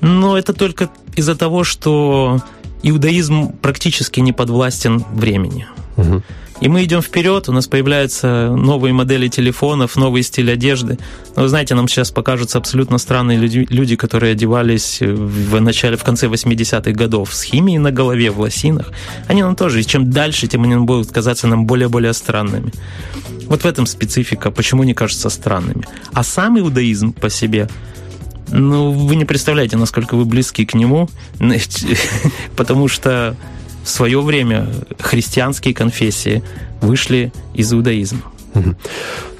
Но 0.00 0.36
это 0.36 0.52
только 0.52 0.90
из-за 1.16 1.34
того, 1.34 1.64
что 1.64 2.40
иудаизм 2.82 3.52
практически 3.60 4.20
не 4.20 4.32
подвластен 4.32 5.04
времени. 5.12 5.66
Угу. 5.96 6.22
И 6.60 6.68
мы 6.68 6.84
идем 6.84 7.02
вперед, 7.02 7.48
у 7.48 7.52
нас 7.52 7.66
появляются 7.66 8.50
новые 8.56 8.94
модели 8.94 9.28
телефонов, 9.28 9.96
новый 9.96 10.22
стиль 10.22 10.50
одежды. 10.50 10.98
Но 11.36 11.42
вы 11.42 11.48
знаете, 11.48 11.74
нам 11.74 11.86
сейчас 11.86 12.10
покажутся 12.10 12.56
абсолютно 12.56 12.96
странные 12.96 13.38
люди, 13.38 13.66
люди 13.68 13.94
которые 13.94 14.32
одевались 14.32 15.00
в 15.02 15.60
начале, 15.60 15.98
в 15.98 16.02
конце 16.02 16.28
80-х 16.28 16.92
годов 16.92 17.34
с 17.34 17.42
химией 17.42 17.78
на 17.78 17.90
голове, 17.90 18.30
в 18.30 18.40
лосинах. 18.40 18.90
Они 19.28 19.42
нам 19.42 19.54
тоже, 19.54 19.80
и 19.80 19.84
чем 19.84 20.10
дальше, 20.10 20.46
тем 20.46 20.64
они 20.64 20.76
будут 20.76 21.12
казаться 21.12 21.46
нам 21.46 21.66
более-более 21.66 22.14
странными. 22.14 22.72
Вот 23.46 23.62
в 23.62 23.66
этом 23.66 23.84
специфика, 23.84 24.50
почему 24.50 24.82
они 24.82 24.94
кажутся 24.94 25.28
странными. 25.28 25.84
А 26.12 26.24
сам 26.24 26.58
иудаизм 26.58 27.12
по 27.12 27.28
себе 27.28 27.68
ну, 28.48 28.90
вы 28.92 29.16
не 29.16 29.24
представляете, 29.24 29.76
насколько 29.76 30.16
вы 30.16 30.24
близки 30.24 30.64
к 30.64 30.74
нему, 30.74 31.08
потому 32.56 32.88
что 32.88 33.36
в 33.84 33.88
свое 33.88 34.20
время 34.20 34.68
христианские 34.98 35.74
конфессии 35.74 36.42
вышли 36.80 37.32
из 37.54 37.72
иудаизма. 37.72 38.22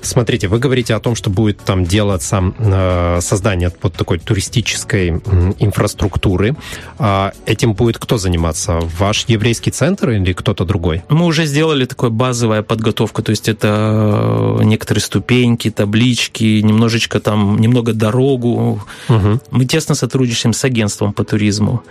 Смотрите, 0.02 0.46
вы 0.48 0.58
говорите 0.58 0.94
о 0.94 1.00
том, 1.00 1.16
что 1.16 1.30
будет 1.30 1.58
там 1.58 1.84
делаться 1.84 2.52
э, 2.58 3.18
создание 3.20 3.72
вот 3.82 3.94
такой 3.94 4.18
туристической 4.18 5.10
инфраструктуры. 5.58 6.56
А 6.98 7.32
этим 7.44 7.74
будет 7.74 7.98
кто 7.98 8.18
заниматься? 8.18 8.80
Ваш 8.98 9.24
еврейский 9.26 9.70
центр 9.70 10.10
или 10.10 10.32
кто-то 10.32 10.64
другой? 10.64 11.02
Мы 11.08 11.26
уже 11.26 11.46
сделали 11.46 11.86
такую 11.86 12.12
базовую 12.12 12.62
подготовку, 12.62 13.22
то 13.22 13.30
есть 13.30 13.48
это 13.48 14.58
э, 14.60 14.64
некоторые 14.64 15.02
ступеньки, 15.02 15.70
таблички, 15.70 16.60
немножечко 16.60 17.18
там, 17.20 17.58
немного 17.58 17.92
дорогу. 17.92 18.82
Угу. 19.08 19.40
Мы 19.50 19.64
тесно 19.64 19.94
сотрудничаем 19.94 20.52
с 20.52 20.64
агентством 20.64 21.12
по 21.12 21.24
туризму 21.24 21.82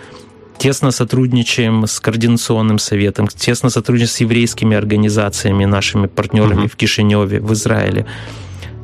тесно 0.57 0.91
сотрудничаем 0.91 1.85
с 1.85 1.99
Координационным 1.99 2.79
советом, 2.79 3.27
тесно 3.27 3.69
сотрудничаем 3.69 4.15
с 4.15 4.21
еврейскими 4.21 4.75
организациями, 4.75 5.65
нашими 5.65 6.07
партнерами 6.07 6.61
угу. 6.61 6.69
в 6.69 6.75
Кишиневе, 6.75 7.39
в 7.39 7.53
Израиле. 7.53 8.05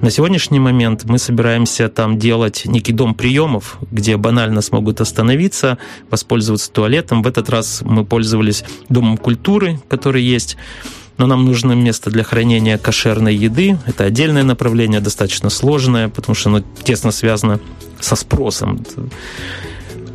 На 0.02 0.10
сегодняшний 0.10 0.60
момент 0.60 1.04
мы 1.04 1.20
собираемся 1.20 1.88
там 1.88 2.18
делать 2.18 2.64
некий 2.66 2.92
дом 2.92 3.14
приемов, 3.14 3.78
где 3.92 4.18
банально 4.18 4.62
смогут 4.62 5.00
остановиться, 5.00 5.78
воспользоваться 6.10 6.72
туалетом. 6.72 7.22
В 7.22 7.28
этот 7.28 7.50
раз 7.52 7.84
мы 7.86 8.04
пользовались 8.04 8.64
домом 8.90 9.18
культуры, 9.18 9.80
который 9.88 10.24
есть 10.24 10.58
но 11.18 11.28
нам 11.28 11.46
нужно 11.46 11.74
место 11.74 12.10
для 12.10 12.24
хранения 12.24 12.80
кошерной 12.80 13.36
еды. 13.36 13.78
Это 13.86 14.06
отдельное 14.06 14.42
направление, 14.42 15.02
достаточно 15.02 15.52
сложное, 15.52 16.10
потому 16.10 16.34
что 16.34 16.50
оно 16.50 16.64
тесно 16.84 17.12
связано 17.12 17.60
со 18.00 18.16
спросом. 18.16 18.84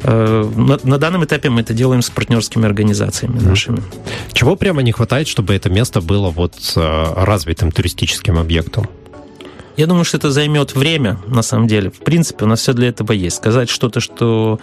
Э, 0.07 0.51
на, 0.57 0.79
на 0.85 0.99
данном 0.99 1.25
этапе 1.25 1.51
мы 1.51 1.62
это 1.62 1.75
делаем 1.75 2.01
с 2.01 2.11
партнерскими 2.11 2.64
организациями 2.64 3.40
нашими. 3.40 3.83
Чего 4.33 4.55
прямо 4.57 4.83
не 4.83 4.92
хватает, 4.92 5.27
чтобы 5.27 5.55
это 5.55 5.69
место 5.69 6.01
было 6.01 6.31
вот 6.31 6.55
э, 6.77 7.12
развитым 7.16 7.73
туристическим 7.73 8.38
объектом? 8.38 8.88
Я 9.77 9.87
думаю, 9.87 10.05
что 10.05 10.16
это 10.16 10.31
займет 10.31 10.75
время, 10.75 11.19
на 11.27 11.42
самом 11.42 11.66
деле. 11.66 11.90
В 11.90 11.99
принципе, 11.99 12.45
у 12.45 12.49
нас 12.49 12.61
все 12.61 12.73
для 12.73 12.88
этого 12.88 13.12
есть. 13.12 13.37
Сказать 13.37 13.69
что-то, 13.69 14.01
что 14.01 14.59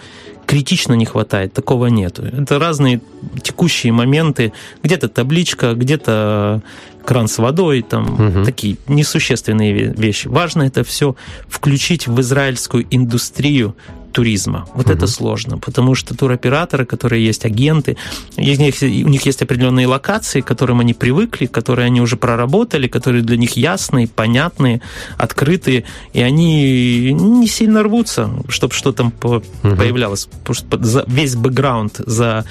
критично 0.46 0.94
не 0.94 1.04
хватает, 1.04 1.52
такого 1.52 1.86
нет. 1.86 2.18
Это 2.18 2.58
разные 2.58 3.00
текущие 3.42 3.92
моменты. 3.92 4.52
Где-то 4.82 5.08
табличка, 5.08 5.74
где-то 5.74 6.62
кран 7.04 7.28
с 7.28 7.38
водой, 7.38 7.82
там 7.82 8.14
угу. 8.14 8.44
такие 8.44 8.76
несущественные 8.88 9.92
вещи. 9.92 10.26
Важно 10.26 10.62
это 10.62 10.82
все 10.82 11.14
включить 11.48 12.08
в 12.08 12.20
израильскую 12.20 12.86
индустрию 12.90 13.76
туризма. 14.14 14.66
Вот 14.74 14.86
угу. 14.86 14.94
это 14.94 15.06
сложно, 15.06 15.58
потому 15.58 15.94
что 15.94 16.14
туроператоры, 16.14 16.86
которые 16.86 17.26
есть 17.26 17.44
агенты, 17.44 17.96
у 18.36 18.40
них, 18.40 18.76
у 18.80 19.08
них 19.08 19.26
есть 19.26 19.42
определенные 19.42 19.86
локации, 19.86 20.40
к 20.40 20.46
которым 20.46 20.80
они 20.80 20.94
привыкли, 20.94 21.46
которые 21.46 21.86
они 21.86 22.00
уже 22.00 22.16
проработали, 22.16 22.86
которые 22.86 23.22
для 23.22 23.36
них 23.36 23.56
ясные, 23.56 24.06
понятные, 24.06 24.80
открытые, 25.18 25.84
и 26.12 26.22
они 26.22 27.12
не 27.12 27.48
сильно 27.48 27.82
рвутся, 27.82 28.30
чтобы 28.48 28.72
что 28.72 28.92
там 28.92 29.12
угу. 29.22 29.42
появлялось. 29.62 30.28
Потому 30.44 30.54
что 30.54 31.04
весь 31.06 31.34
бэкграунд 31.34 32.00
за 32.06 32.44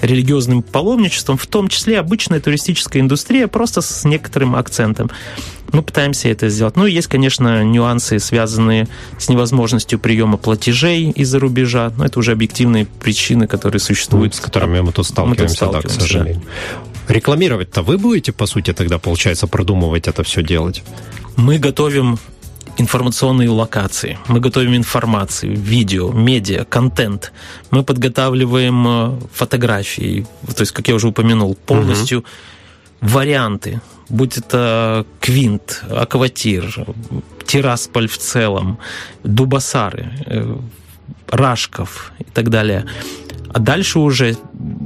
религиозным 0.00 0.62
паломничеством, 0.62 1.36
в 1.36 1.46
том 1.46 1.68
числе 1.68 1.98
обычная 1.98 2.40
туристическая 2.40 3.02
индустрия, 3.02 3.46
просто 3.46 3.80
с 3.80 4.04
некоторым 4.04 4.56
акцентом. 4.56 5.10
Мы 5.72 5.82
пытаемся 5.82 6.28
это 6.28 6.48
сделать. 6.48 6.76
Ну, 6.76 6.86
есть, 6.86 7.06
конечно, 7.06 7.62
нюансы, 7.62 8.18
связанные 8.18 8.88
с 9.18 9.28
невозможностью 9.28 9.98
приема 9.98 10.36
платежей 10.36 11.10
из-за 11.10 11.38
рубежа. 11.38 11.92
Но 11.96 12.04
это 12.04 12.18
уже 12.18 12.32
объективные 12.32 12.86
причины, 12.86 13.46
которые 13.46 13.80
существуют. 13.80 14.34
С 14.34 14.40
которыми 14.40 14.80
мы 14.80 14.92
тут 14.92 15.06
сталкиваемся, 15.06 15.42
мы 15.42 15.48
тут 15.48 15.56
сталкиваемся 15.56 15.88
да, 15.88 15.94
к 15.94 16.00
сожалению. 16.00 16.42
Да. 17.06 17.14
Рекламировать-то 17.14 17.82
вы 17.82 17.98
будете, 17.98 18.32
по 18.32 18.46
сути, 18.46 18.72
тогда, 18.72 18.98
получается, 18.98 19.46
продумывать 19.46 20.08
это 20.08 20.24
все 20.24 20.42
делать? 20.42 20.82
Мы 21.36 21.58
готовим 21.58 22.18
информационные 22.78 23.48
локации, 23.48 24.18
мы 24.28 24.40
готовим 24.40 24.74
информацию, 24.74 25.56
видео, 25.56 26.12
медиа, 26.12 26.64
контент, 26.64 27.32
мы 27.70 27.82
подготавливаем 27.82 28.86
э, 28.88 29.20
фотографии, 29.32 30.26
то 30.46 30.60
есть, 30.62 30.72
как 30.72 30.88
я 30.88 30.94
уже 30.94 31.08
упомянул, 31.08 31.54
полностью 31.54 32.18
угу. 32.20 32.26
варианты, 33.00 33.80
будь 34.08 34.38
это 34.38 35.06
Квинт, 35.20 35.84
Акватир, 35.90 36.86
Тирасполь 37.46 38.08
в 38.08 38.18
целом, 38.18 38.78
Дубасары, 39.24 40.12
э, 40.26 40.56
Рашков 41.28 42.12
и 42.18 42.24
так 42.24 42.50
далее. 42.50 42.86
А 43.52 43.58
дальше 43.58 43.98
уже 43.98 44.36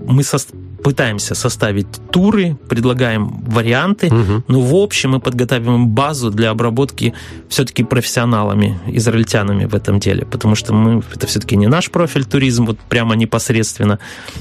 мы 0.06 0.22
со 0.22 0.38
пытаемся 0.84 1.34
составить 1.34 1.86
туры, 2.10 2.56
предлагаем 2.68 3.40
варианты, 3.46 4.08
угу. 4.08 4.44
но 4.48 4.60
в 4.60 4.74
общем 4.74 5.12
мы 5.12 5.20
подготавливаем 5.20 5.88
базу 5.88 6.30
для 6.30 6.50
обработки 6.50 7.14
все-таки 7.48 7.82
профессионалами, 7.84 8.78
израильтянами 8.86 9.64
в 9.64 9.74
этом 9.74 9.98
деле, 9.98 10.26
потому 10.26 10.54
что 10.54 10.74
мы, 10.74 11.02
это 11.14 11.26
все-таки 11.26 11.56
не 11.56 11.68
наш 11.68 11.90
профиль 11.90 12.26
туризм, 12.26 12.66
вот 12.66 12.78
прямо 12.78 13.16
непосредственно, 13.16 13.98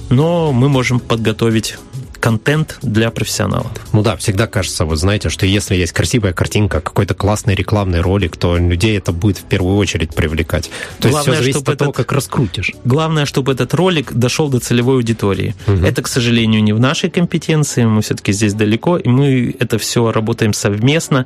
но 0.10 0.52
мы 0.52 0.68
можем 0.68 1.00
подготовить 1.00 1.78
контент 2.24 2.78
для 2.82 3.12
профессионалов. 3.12 3.70
Ну 3.92 4.02
да, 4.02 4.16
всегда 4.16 4.48
кажется, 4.48 4.86
вот 4.86 4.96
знаете, 4.96 5.28
что 5.28 5.46
если 5.46 5.76
есть 5.76 5.92
красивая 5.92 6.32
картинка, 6.32 6.80
какой-то 6.80 7.14
классный 7.16 7.54
рекламный 7.54 8.00
ролик, 8.00 8.38
то 8.38 8.56
людей 8.56 8.98
это 8.98 9.12
будет 9.12 9.40
в 9.40 9.44
первую 9.44 9.76
очередь 9.76 10.16
привлекать. 10.16 10.72
То 11.02 11.10
главное, 11.10 11.18
есть 11.18 11.24
все 11.24 11.44
зависит 11.44 11.68
от 11.68 11.78
того, 11.78 11.92
этот, 11.92 11.98
как 11.98 12.14
раскрутишь. 12.14 12.72
Главное, 12.86 13.26
чтобы 13.26 13.52
этот 13.52 13.74
ролик 13.74 14.14
дошел 14.14 14.48
до 14.48 14.62
целевой 14.62 14.96
аудитории. 14.96 15.54
Угу. 15.68 15.86
Это, 15.86 16.02
к 16.02 16.08
сожалению, 16.08 16.64
не 16.64 16.72
в 16.72 16.80
нашей 16.80 17.10
компетенции, 17.10 17.84
мы 17.84 18.02
все-таки 18.02 18.32
здесь 18.32 18.54
далеко, 18.54 18.96
и 18.96 19.10
мы 19.10 19.54
это 19.60 19.78
все 19.78 20.10
работаем 20.14 20.54
совместно 20.54 21.26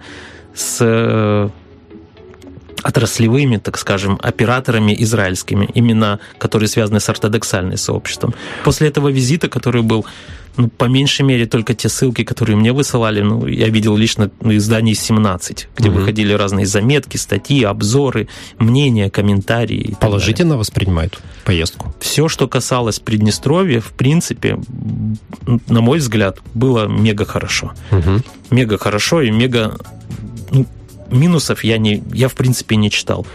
с 0.55 0.77
э, 0.79 1.49
отраслевыми, 2.83 3.57
так 3.57 3.77
скажем, 3.77 4.19
операторами 4.21 4.95
израильскими, 4.99 5.69
именно 5.73 6.19
которые 6.37 6.69
связаны 6.69 6.99
с 6.99 7.09
ортодоксальным 7.09 7.77
сообществом. 7.77 8.33
После 8.63 8.87
этого 8.87 9.09
визита, 9.09 9.49
который 9.49 9.81
был 9.81 10.05
ну, 10.57 10.69
по 10.69 10.85
меньшей 10.85 11.21
мере, 11.21 11.45
только 11.45 11.75
те 11.75 11.87
ссылки, 11.87 12.23
которые 12.23 12.57
мне 12.57 12.73
высылали, 12.73 13.21
ну, 13.21 13.45
я 13.45 13.69
видел 13.69 13.95
лично 13.95 14.31
ну, 14.41 14.55
изданий 14.55 14.95
17, 14.95 15.69
где 15.77 15.89
угу. 15.89 15.99
выходили 15.99 16.33
разные 16.33 16.65
заметки, 16.65 17.17
статьи, 17.17 17.63
обзоры, 17.63 18.27
мнения, 18.57 19.09
комментарии. 19.09 19.95
Положительно 20.01 20.49
далее. 20.49 20.59
воспринимают 20.59 21.19
поездку? 21.45 21.93
Все, 21.99 22.27
что 22.27 22.47
касалось 22.47 22.99
Приднестровья, 22.99 23.79
в 23.79 23.91
принципе, 23.93 24.57
на 25.67 25.81
мой 25.81 25.99
взгляд, 25.99 26.39
было 26.55 26.87
мега 26.87 27.25
хорошо. 27.25 27.73
Угу. 27.91 28.21
Мега 28.49 28.77
хорошо 28.77 29.21
и 29.21 29.29
мега... 29.29 29.77
Ну, 31.09 31.17
минусов 31.17 31.63
я, 31.63 31.77
не, 31.77 32.03
я, 32.13 32.27
в 32.27 32.33
принципе, 32.35 32.75
не 32.75 32.89
читал. 32.89 33.25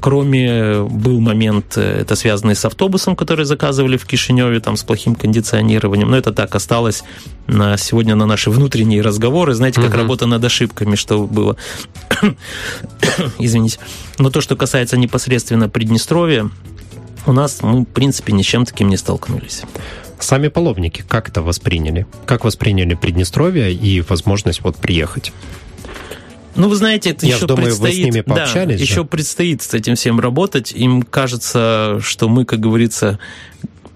Кроме 0.00 0.82
был 0.82 1.20
момент, 1.20 1.76
э, 1.76 2.00
это 2.02 2.16
связанный 2.16 2.54
с 2.54 2.64
автобусом, 2.64 3.16
который 3.16 3.44
заказывали 3.44 3.96
в 3.96 4.04
Кишиневе, 4.04 4.60
там 4.60 4.76
с 4.76 4.82
плохим 4.82 5.14
кондиционированием. 5.14 6.10
Но 6.10 6.16
это 6.16 6.32
так 6.32 6.54
осталось 6.54 7.02
на 7.46 7.76
сегодня 7.76 8.14
на 8.14 8.26
наши 8.26 8.50
внутренние 8.50 9.00
разговоры. 9.00 9.54
Знаете, 9.54 9.80
как 9.80 9.90
угу. 9.90 9.98
работа 9.98 10.26
над 10.26 10.44
ошибками, 10.44 10.96
что 10.96 11.26
было. 11.26 11.56
Извините. 13.38 13.78
Но 14.18 14.30
то, 14.30 14.40
что 14.40 14.56
касается 14.56 14.96
непосредственно 14.96 15.68
Приднестровья, 15.68 16.50
у 17.26 17.32
нас 17.32 17.62
мы, 17.62 17.80
в 17.80 17.86
принципе, 17.86 18.32
ни 18.32 18.42
с 18.42 18.46
чем 18.46 18.64
таким 18.64 18.88
не 18.88 18.96
столкнулись. 18.96 19.62
Сами 20.18 20.48
паломники 20.48 21.04
как 21.06 21.28
это 21.28 21.42
восприняли? 21.42 22.06
Как 22.24 22.44
восприняли 22.44 22.94
Приднестровье 22.94 23.72
и 23.72 24.00
возможность 24.02 24.62
вот 24.62 24.76
приехать? 24.76 25.32
Ну, 26.56 26.68
вы 26.68 26.76
знаете, 26.76 27.10
это 27.10 27.26
Я 27.26 27.36
еще 27.36 27.46
думаю, 27.46 27.66
предстоит... 27.66 27.94
вы 27.94 28.02
с 28.02 28.04
ними 28.04 28.20
пообщались. 28.22 28.78
Да, 28.78 28.82
еще 28.82 29.04
предстоит 29.04 29.62
с 29.62 29.74
этим 29.74 29.94
всем 29.94 30.20
работать. 30.20 30.72
Им 30.72 31.02
кажется, 31.02 31.98
что 32.02 32.28
мы, 32.28 32.44
как 32.44 32.60
говорится, 32.60 33.18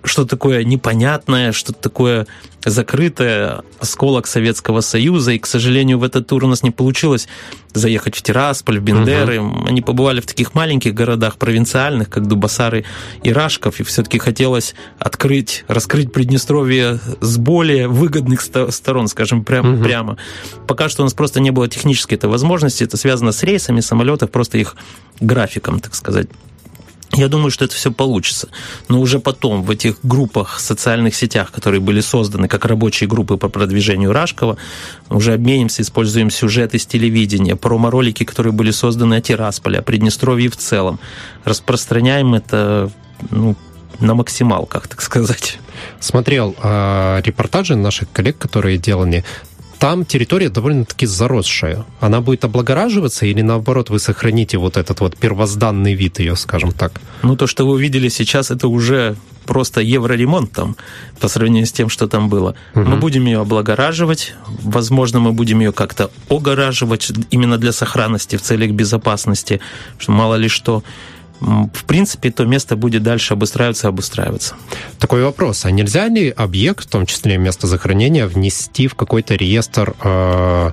что 0.05 0.25
такое 0.25 0.65
непонятное, 0.65 1.53
что 1.53 1.73
такое 1.73 2.27
закрытое, 2.65 3.63
осколок 3.79 4.27
Советского 4.27 4.81
Союза. 4.81 5.33
И, 5.33 5.39
к 5.39 5.47
сожалению, 5.47 5.99
в 5.99 6.05
этот 6.05 6.27
тур 6.27 6.45
у 6.45 6.47
нас 6.49 6.63
не 6.63 6.71
получилось 6.71 7.29
заехать 7.73 8.17
в 8.17 8.23
Тирасполь, 8.23 8.81
в 8.81 8.83
Бендеры. 8.83 9.41
Угу. 9.41 9.67
Они 9.69 9.81
побывали 9.81 10.21
в 10.21 10.27
таких 10.27 10.55
маленьких 10.55 10.93
городах 10.93 11.37
провинциальных, 11.37 12.11
как 12.11 12.27
Дубасары 12.27 12.85
и 13.23 13.33
Рашков. 13.33 13.81
И 13.81 13.83
все-таки 13.83 14.19
хотелось 14.19 14.75
открыть, 14.99 15.65
раскрыть 15.69 16.13
Приднестровье 16.13 17.01
с 17.21 17.39
более 17.39 17.89
выгодных 17.89 18.41
сторон, 18.41 19.09
скажем, 19.09 19.45
прям, 19.45 19.75
угу. 19.75 19.85
прямо. 19.85 20.17
Пока 20.67 20.89
что 20.89 21.03
у 21.03 21.05
нас 21.05 21.15
просто 21.15 21.41
не 21.41 21.51
было 21.51 21.69
технической 21.69 22.19
этой 22.19 22.29
возможности. 22.29 22.85
Это 22.85 22.97
связано 22.97 23.33
с 23.33 23.43
рейсами 23.43 23.81
самолетов, 23.81 24.31
просто 24.31 24.59
их 24.59 24.77
графиком, 25.21 25.81
так 25.81 25.95
сказать. 25.95 26.29
Я 27.12 27.29
думаю, 27.29 27.51
что 27.51 27.64
это 27.64 27.75
все 27.75 27.90
получится. 27.90 28.49
Но 28.88 29.01
уже 29.01 29.18
потом 29.18 29.62
в 29.62 29.70
этих 29.70 29.96
группах, 30.03 30.61
социальных 30.61 31.14
сетях, 31.14 31.51
которые 31.51 31.81
были 31.81 32.01
созданы 32.01 32.46
как 32.46 32.64
рабочие 32.64 33.09
группы 33.09 33.37
по 33.37 33.49
продвижению 33.49 34.12
Рашкова, 34.12 34.57
уже 35.09 35.35
обменимся, 35.35 35.83
используем 35.83 36.31
сюжеты 36.31 36.79
с 36.79 36.87
телевидения, 36.87 37.57
промо-ролики, 37.57 38.25
которые 38.25 38.53
были 38.53 38.70
созданы 38.70 39.14
о 39.14 39.20
Тирасполе, 39.20 39.81
о 39.81 39.83
Приднестровье 39.83 40.49
в 40.51 40.57
целом. 40.57 41.01
Распространяем 41.44 42.35
это 42.35 42.90
ну, 43.31 43.57
на 43.99 44.14
максималках, 44.14 44.87
так 44.87 45.03
сказать. 45.03 45.59
Смотрел 45.99 46.55
э, 46.62 47.23
репортажи 47.25 47.75
наших 47.75 48.11
коллег, 48.12 48.38
которые 48.38 48.79
делали 48.79 49.25
там 49.81 50.05
территория 50.05 50.51
довольно-таки 50.51 51.07
заросшая. 51.07 51.85
Она 52.01 52.21
будет 52.21 52.45
облагораживаться 52.45 53.25
или 53.25 53.40
наоборот 53.40 53.88
вы 53.88 53.99
сохраните 53.99 54.59
вот 54.59 54.77
этот 54.77 55.01
вот 55.01 55.16
первозданный 55.16 55.95
вид 55.95 56.21
ее, 56.21 56.37
скажем 56.37 56.73
так? 56.73 57.01
Ну, 57.23 57.35
то, 57.35 57.47
что 57.47 57.66
вы 57.66 57.73
увидели 57.73 58.11
сейчас, 58.11 58.51
это 58.51 58.69
уже 58.69 59.16
просто 59.47 59.81
евроремонт 59.81 60.53
там 60.53 60.77
по 61.19 61.29
сравнению 61.29 61.66
с 61.66 61.73
тем, 61.73 61.88
что 61.88 62.07
там 62.07 62.29
было. 62.29 62.55
Угу. 62.75 62.85
Мы 62.85 62.97
будем 62.97 63.25
ее 63.25 63.40
облагораживать, 63.40 64.35
возможно, 64.47 65.19
мы 65.19 65.33
будем 65.33 65.61
ее 65.61 65.73
как-то 65.73 66.11
огораживать 66.29 67.11
именно 67.31 67.57
для 67.57 67.73
сохранности 67.73 68.37
в 68.37 68.43
целях 68.43 68.73
безопасности, 68.73 69.61
что 69.99 70.12
мало 70.12 70.35
ли 70.35 70.49
что 70.49 70.83
в 71.40 71.85
принципе, 71.85 72.31
то 72.31 72.44
место 72.44 72.76
будет 72.76 73.03
дальше 73.03 73.35
обустраиваться 73.35 73.88
и 73.88 73.90
обустраиваться. 73.90 74.55
Такой 74.98 75.22
вопрос. 75.22 75.64
А 75.64 75.70
нельзя 75.70 76.09
ли 76.09 76.31
объект, 76.31 76.85
в 76.85 76.88
том 76.88 77.07
числе 77.07 77.38
место 77.38 77.66
захоронения, 77.66 78.26
внести 78.26 78.87
в 78.87 78.94
какой-то 78.94 79.35
реестр 79.35 79.94
э, 80.03 80.72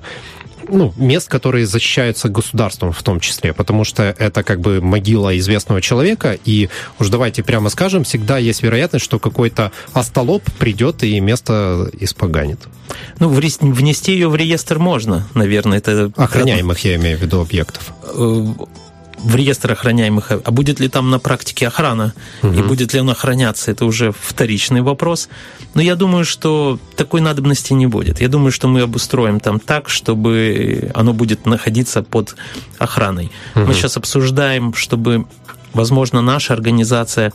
ну, 0.68 0.92
мест, 0.96 1.28
которые 1.28 1.66
защищаются 1.66 2.28
государством 2.28 2.92
в 2.92 3.02
том 3.02 3.20
числе, 3.20 3.52
потому 3.52 3.84
что 3.84 4.14
это 4.18 4.42
как 4.42 4.60
бы 4.60 4.80
могила 4.80 5.36
известного 5.38 5.80
человека, 5.80 6.38
и 6.44 6.68
уж 6.98 7.08
давайте 7.08 7.42
прямо 7.42 7.70
скажем, 7.70 8.04
всегда 8.04 8.38
есть 8.38 8.62
вероятность, 8.62 9.04
что 9.04 9.18
какой-то 9.18 9.72
остолоп 9.92 10.42
придет 10.58 11.02
и 11.02 11.18
место 11.20 11.90
испоганит. 11.98 12.60
Ну, 13.18 13.28
внести 13.28 14.12
ее 14.12 14.28
в 14.28 14.36
реестр 14.36 14.78
можно, 14.78 15.26
наверное. 15.34 15.78
Это... 15.78 16.12
Охраняемых, 16.16 16.78
я 16.84 16.96
имею 16.96 17.18
в 17.18 17.22
виду, 17.22 17.40
объектов 17.40 17.92
э, 18.02 18.44
в 19.18 19.34
реестр 19.34 19.72
охраняемых, 19.72 20.30
а 20.30 20.50
будет 20.50 20.80
ли 20.80 20.88
там 20.88 21.10
на 21.10 21.18
практике 21.18 21.66
охрана, 21.66 22.14
угу. 22.42 22.52
и 22.52 22.62
будет 22.62 22.94
ли 22.94 23.00
он 23.00 23.10
охраняться, 23.10 23.70
это 23.70 23.84
уже 23.84 24.12
вторичный 24.12 24.80
вопрос. 24.80 25.28
Но 25.74 25.82
я 25.82 25.96
думаю, 25.96 26.24
что 26.24 26.78
такой 26.96 27.20
надобности 27.20 27.72
не 27.72 27.86
будет. 27.86 28.20
Я 28.20 28.28
думаю, 28.28 28.52
что 28.52 28.68
мы 28.68 28.80
обустроим 28.82 29.40
там 29.40 29.60
так, 29.60 29.88
чтобы 29.88 30.90
оно 30.94 31.12
будет 31.12 31.46
находиться 31.46 32.02
под 32.02 32.36
охраной. 32.78 33.30
Угу. 33.54 33.64
Мы 33.66 33.74
сейчас 33.74 33.96
обсуждаем, 33.96 34.74
чтобы, 34.74 35.26
возможно, 35.72 36.20
наша 36.20 36.54
организация 36.54 37.32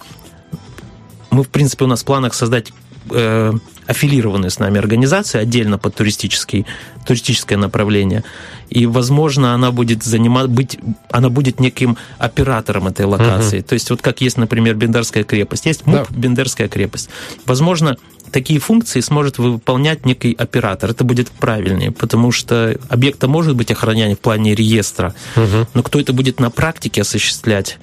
мы, 1.34 1.44
в 1.44 1.50
принципе, 1.50 1.86
у 1.86 1.88
нас 1.88 2.04
в 2.04 2.06
планах 2.06 2.34
создать 2.36 2.72
э, 3.10 3.54
аффилированную 3.88 4.50
с 4.50 4.60
нами 4.60 4.80
организацию 4.80 5.42
отдельно 5.42 5.78
под 5.78 5.96
туристический, 5.96 6.66
туристическое 7.06 7.58
направление. 7.58 8.24
И, 8.70 8.86
возможно, 8.86 9.54
она 9.54 9.72
будет 9.72 10.04
занимать, 10.04 10.48
быть, 10.48 10.80
она 11.12 11.30
будет 11.30 11.60
неким 11.60 11.98
оператором 12.18 12.88
этой 12.88 13.06
локации. 13.06 13.60
Uh-huh. 13.60 13.68
То 13.68 13.74
есть, 13.74 13.90
вот 13.90 14.02
как 14.02 14.22
есть, 14.22 14.38
например, 14.38 14.76
Бендерская 14.76 15.24
крепость. 15.24 15.66
Есть 15.66 15.86
МУП, 15.86 16.08
да. 16.10 16.16
Бендерская 16.18 16.68
крепость. 16.68 17.10
Возможно, 17.46 17.98
такие 18.32 18.60
функции 18.60 19.00
сможет 19.02 19.38
выполнять 19.38 20.06
некий 20.06 20.34
оператор. 20.34 20.92
Это 20.92 21.04
будет 21.04 21.30
правильнее, 21.30 21.92
потому 21.92 22.32
что 22.32 22.78
объекта 22.90 23.28
может 23.28 23.56
быть 23.56 23.70
охранение 23.72 24.16
в 24.16 24.20
плане 24.20 24.56
реестра, 24.56 25.14
угу. 25.36 25.68
но 25.74 25.84
кто 25.84 26.00
это 26.00 26.14
будет 26.14 26.40
на 26.40 26.50
практике 26.50 27.02
осуществлять, 27.02 27.78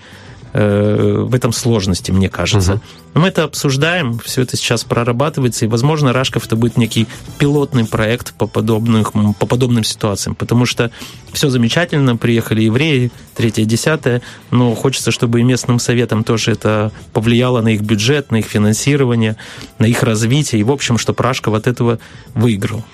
Э, 0.53 1.25
в 1.29 1.35
этом 1.35 1.53
сложности, 1.53 2.11
мне 2.11 2.29
кажется. 2.29 2.75
Угу. 2.75 2.81
Мы 3.15 3.29
это 3.29 3.45
обсуждаем, 3.45 4.19
все 4.21 4.43
это 4.43 4.57
сейчас 4.57 4.85
прорабатывается, 4.85 5.65
и, 5.65 5.69
возможно, 5.69 6.13
Рашков 6.13 6.47
это 6.47 6.55
будет 6.55 6.77
некий 6.77 7.09
пилотный 7.39 7.85
проект 7.85 8.33
по, 8.35 8.47
подобных, 8.47 9.13
по 9.13 9.47
подобным 9.47 9.83
ситуациям, 9.83 10.37
потому 10.37 10.65
что 10.65 10.93
все 11.33 11.51
замечательно, 11.51 12.17
приехали 12.17 12.63
евреи, 12.63 13.11
третье, 13.35 13.65
десятое, 13.65 14.23
но 14.51 14.75
хочется, 14.75 15.11
чтобы 15.11 15.41
и 15.41 15.43
местным 15.43 15.81
советам 15.81 16.23
тоже 16.23 16.53
это 16.53 16.93
повлияло 17.13 17.61
на 17.63 17.69
их 17.69 17.81
бюджет, 17.81 18.31
на 18.31 18.37
их 18.37 18.47
финансирование, 18.47 19.37
на 19.79 19.87
их 19.87 20.03
развитие, 20.05 20.61
и, 20.61 20.65
в 20.65 20.71
общем, 20.71 20.97
что 20.97 21.15
Рашков 21.19 21.55
от 21.55 21.67
этого 21.67 21.99
выиграл. 22.35 22.85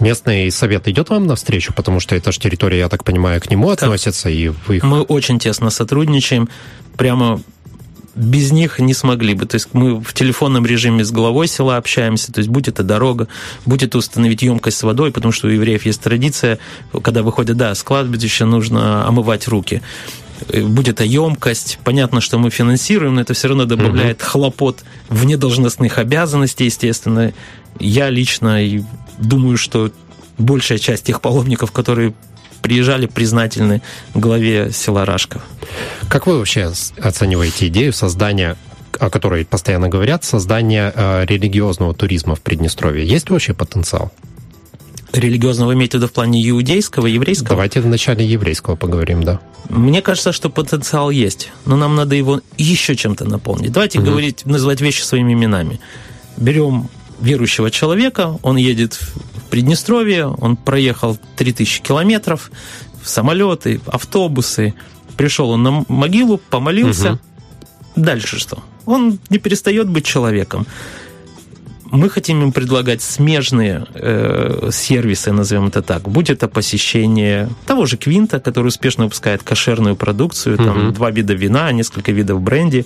Местный 0.00 0.50
совет 0.50 0.88
идет 0.88 1.10
вам 1.10 1.26
навстречу, 1.26 1.72
потому 1.74 2.00
что 2.00 2.14
это 2.16 2.32
же 2.32 2.38
территория, 2.38 2.78
я 2.78 2.88
так 2.88 3.04
понимаю, 3.04 3.40
к 3.40 3.50
нему 3.50 3.70
относится, 3.70 4.30
и 4.30 4.48
вы... 4.66 4.80
Мы 4.82 5.02
очень 5.02 5.38
тесно 5.38 5.70
сотрудничаем, 5.70 6.48
прямо 6.96 7.40
без 8.16 8.50
них 8.50 8.78
не 8.78 8.94
смогли 8.94 9.34
бы. 9.34 9.46
То 9.46 9.56
есть 9.56 9.68
мы 9.72 10.00
в 10.00 10.14
телефонном 10.14 10.66
режиме 10.66 11.04
с 11.04 11.10
головой 11.10 11.46
села 11.46 11.76
общаемся, 11.76 12.32
то 12.32 12.38
есть 12.38 12.48
будь 12.48 12.66
это 12.66 12.82
дорога, 12.82 13.28
будь 13.66 13.82
это 13.82 13.98
установить 13.98 14.42
емкость 14.42 14.78
с 14.78 14.82
водой, 14.82 15.12
потому 15.12 15.32
что 15.32 15.46
у 15.46 15.50
евреев 15.50 15.84
есть 15.84 16.00
традиция, 16.00 16.58
когда 17.02 17.22
выходят, 17.22 17.56
да, 17.56 17.74
с 17.74 17.82
кладбища 17.82 18.46
нужно 18.46 19.06
омывать 19.06 19.46
руки. 19.46 19.82
Э, 20.48 20.62
будь 20.62 20.88
это 20.88 21.04
емкость, 21.04 21.78
понятно, 21.84 22.20
что 22.20 22.38
мы 22.38 22.50
финансируем, 22.50 23.14
но 23.14 23.20
это 23.20 23.34
все 23.34 23.48
равно 23.48 23.66
добавляет 23.66 24.22
угу. 24.22 24.30
хлопот 24.30 24.84
вне 25.10 25.36
должностных 25.36 25.98
обязанностей, 25.98 26.64
естественно. 26.64 27.32
Я 27.78 28.08
лично 28.08 28.58
думаю, 29.18 29.58
что 29.58 29.92
большая 30.38 30.78
часть 30.78 31.04
тех 31.04 31.20
паломников, 31.20 31.70
которые 31.70 32.14
приезжали 32.66 33.06
признательны 33.06 33.80
главе 34.14 34.72
села 34.72 35.04
Рашков. 35.04 35.40
Как 36.08 36.26
вы 36.26 36.38
вообще 36.38 36.72
оцениваете 37.00 37.68
идею 37.68 37.92
создания 37.92 38.56
о 38.98 39.10
которой 39.10 39.44
постоянно 39.44 39.90
говорят, 39.90 40.24
создания 40.24 40.90
э, 40.94 41.26
религиозного 41.26 41.92
туризма 41.92 42.34
в 42.34 42.40
Приднестровье. 42.40 43.06
Есть 43.06 43.28
вообще 43.28 43.52
потенциал? 43.52 44.10
Религиозного 45.12 45.74
имеете 45.74 45.98
в 45.98 46.00
виду 46.00 46.08
в 46.08 46.12
плане 46.12 46.48
иудейского, 46.48 47.06
еврейского? 47.06 47.50
Давайте 47.50 47.82
вначале 47.82 48.24
еврейского 48.24 48.74
поговорим, 48.74 49.22
да. 49.22 49.38
Мне 49.68 50.00
кажется, 50.00 50.32
что 50.32 50.48
потенциал 50.48 51.10
есть, 51.10 51.52
но 51.66 51.76
нам 51.76 51.94
надо 51.94 52.14
его 52.14 52.40
еще 52.56 52.96
чем-то 52.96 53.26
наполнить. 53.26 53.70
Давайте 53.70 53.98
угу. 53.98 54.06
говорить, 54.06 54.46
называть 54.46 54.80
вещи 54.80 55.02
своими 55.02 55.34
именами. 55.34 55.78
Берем 56.38 56.88
верующего 57.20 57.70
человека, 57.70 58.38
он 58.42 58.56
едет 58.56 58.98
Приднестровье, 59.56 60.26
он 60.26 60.54
проехал 60.54 61.16
3000 61.36 61.80
километров, 61.80 62.50
самолеты, 63.02 63.80
автобусы, 63.86 64.74
пришел 65.16 65.48
он 65.48 65.62
на 65.62 65.84
могилу, 65.88 66.36
помолился. 66.36 67.12
Угу. 67.12 67.18
Дальше 68.04 68.38
что? 68.38 68.62
Он 68.84 69.18
не 69.30 69.38
перестает 69.38 69.88
быть 69.88 70.04
человеком. 70.04 70.66
Мы 71.90 72.10
хотим 72.10 72.42
им 72.42 72.52
предлагать 72.52 73.00
смежные 73.00 73.86
э, 73.94 74.68
сервисы, 74.70 75.32
назовем 75.32 75.68
это 75.68 75.80
так. 75.80 76.02
Будь 76.02 76.28
это 76.28 76.48
посещение 76.48 77.48
того 77.64 77.86
же 77.86 77.96
Квинта, 77.96 78.40
который 78.40 78.66
успешно 78.66 79.04
выпускает 79.04 79.42
кошерную 79.42 79.96
продукцию, 79.96 80.58
там 80.58 80.92
два 80.92 81.10
вида 81.10 81.32
вина, 81.32 81.72
несколько 81.72 82.12
видов 82.12 82.42
бренди. 82.42 82.84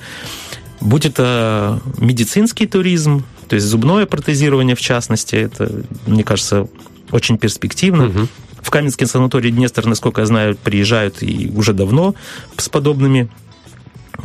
Будь 0.80 1.04
это 1.04 1.80
медицинский 1.98 2.68
туризм, 2.68 3.24
то 3.50 3.56
есть 3.56 3.66
зубное 3.66 4.06
протезирование 4.06 4.76
в 4.76 4.80
частности, 4.80 5.34
это, 5.34 5.82
мне 6.06 6.22
кажется, 6.22 6.68
очень 7.10 7.36
перспективно. 7.36 8.06
Угу. 8.06 8.28
В 8.62 8.70
Каменский 8.70 9.08
санаторий 9.08 9.50
Днестр, 9.50 9.86
насколько 9.86 10.20
я 10.20 10.26
знаю, 10.28 10.56
приезжают 10.56 11.20
и 11.20 11.50
уже 11.52 11.72
давно 11.72 12.14
с 12.56 12.68
подобными 12.68 13.28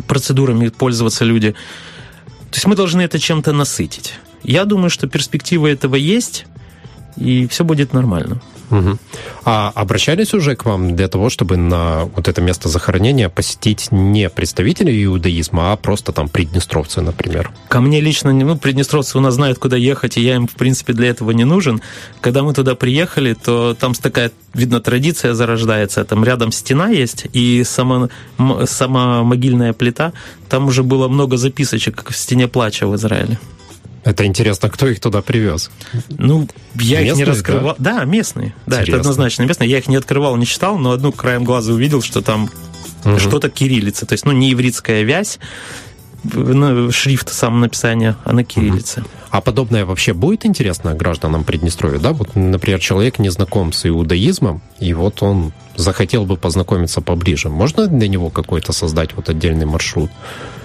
процедурами 0.08 0.68
пользоваться 0.68 1.26
люди. 1.26 1.54
То 2.52 2.58
есть 2.58 2.68
мы 2.68 2.76
должны 2.76 3.02
это 3.02 3.18
чем-то 3.18 3.52
насытить. 3.52 4.14
Я 4.44 4.64
думаю, 4.66 4.92
что 4.92 5.08
перспектива 5.08 5.66
этого 5.66 5.96
есть, 5.96 6.46
и 7.18 7.48
все 7.48 7.64
будет 7.64 7.94
нормально. 7.94 8.44
Угу. 8.72 8.98
А 9.46 9.72
обращались 9.76 10.34
уже 10.34 10.56
к 10.56 10.66
вам 10.66 10.96
для 10.96 11.08
того, 11.08 11.30
чтобы 11.30 11.58
на 11.58 12.06
вот 12.06 12.28
это 12.28 12.42
место 12.42 12.70
захоронения 12.70 13.30
посетить 13.30 13.92
не 13.92 14.30
представители 14.30 15.04
иудаизма, 15.06 15.72
а 15.72 15.76
просто 15.76 16.12
там 16.12 16.30
приднестровцы, 16.30 17.02
например? 17.02 17.52
Ко 17.68 17.82
мне 17.82 18.02
лично, 18.02 18.34
ну, 18.34 18.58
приднестровцы 18.58 19.18
у 19.18 19.22
нас 19.22 19.36
знают, 19.36 19.60
куда 19.60 19.78
ехать, 19.78 20.18
и 20.18 20.22
я 20.22 20.36
им, 20.36 20.48
в 20.48 20.56
принципе, 20.56 20.94
для 20.94 21.10
этого 21.10 21.32
не 21.32 21.44
нужен. 21.44 21.82
Когда 22.22 22.44
мы 22.44 22.54
туда 22.54 22.76
приехали, 22.76 23.34
то 23.34 23.76
там 23.80 23.94
такая, 23.94 24.32
видно, 24.54 24.80
традиция 24.80 25.34
зарождается. 25.34 26.04
Там 26.06 26.24
рядом 26.24 26.52
стена 26.52 26.90
есть, 26.90 27.28
и 27.34 27.64
сама, 27.64 28.10
сама 28.66 29.24
могильная 29.24 29.74
плита. 29.74 30.14
Там 30.50 30.68
уже 30.68 30.84
было 30.84 31.08
много 31.08 31.38
записочек, 31.38 31.96
как 31.96 32.10
в 32.12 32.18
стене 32.18 32.48
плача 32.48 32.88
в 32.88 32.96
Израиле. 32.96 33.40
Это 34.06 34.24
интересно, 34.24 34.70
кто 34.70 34.88
их 34.88 35.00
туда 35.00 35.24
привез? 35.24 35.72
Ну, 36.10 36.48
я 36.76 37.02
местные, 37.02 37.08
их 37.08 37.16
не 37.18 37.24
раскрывал. 37.24 37.76
Да, 37.80 38.00
да 38.00 38.06
местные. 38.06 38.56
Да, 38.68 38.76
Интересно. 38.76 38.92
это 38.92 39.00
однозначно 39.02 39.44
местные. 39.44 39.70
Я 39.70 39.80
их 39.80 39.88
не 39.88 39.96
открывал, 39.96 40.36
не 40.38 40.46
читал, 40.46 40.78
но 40.78 40.92
одну 40.92 41.12
краем 41.12 41.44
глаза 41.44 41.74
увидел, 41.74 42.04
что 42.04 42.22
там 42.22 42.52
угу. 43.04 43.18
что-то 43.18 43.50
кириллица. 43.50 44.06
То 44.06 44.14
есть, 44.14 44.24
ну, 44.24 44.32
не 44.32 44.54
ивритская 44.54 45.02
вязь, 45.02 45.40
шрифт 46.92 47.34
сам 47.34 47.60
написания, 47.60 48.16
а 48.24 48.34
на 48.34 48.44
кириллице. 48.44 49.04
А 49.30 49.42
подобное 49.42 49.86
вообще 49.86 50.14
будет 50.14 50.46
интересно 50.46 50.94
гражданам 50.94 51.44
Приднестровья, 51.44 52.00
да? 52.00 52.14
Вот, 52.14 52.36
например, 52.36 52.80
человек 52.80 53.20
не 53.20 53.30
знаком 53.30 53.74
с 53.74 53.86
иудаизмом, 53.86 54.62
и 54.80 54.94
вот 54.94 55.22
он 55.22 55.52
захотел 55.76 56.26
бы 56.26 56.38
познакомиться 56.38 57.02
поближе. 57.02 57.50
Можно 57.50 57.88
для 57.88 58.08
него 58.08 58.30
какой-то 58.30 58.72
создать 58.72 59.14
вот 59.14 59.28
отдельный 59.28 59.66
маршрут? 59.66 60.10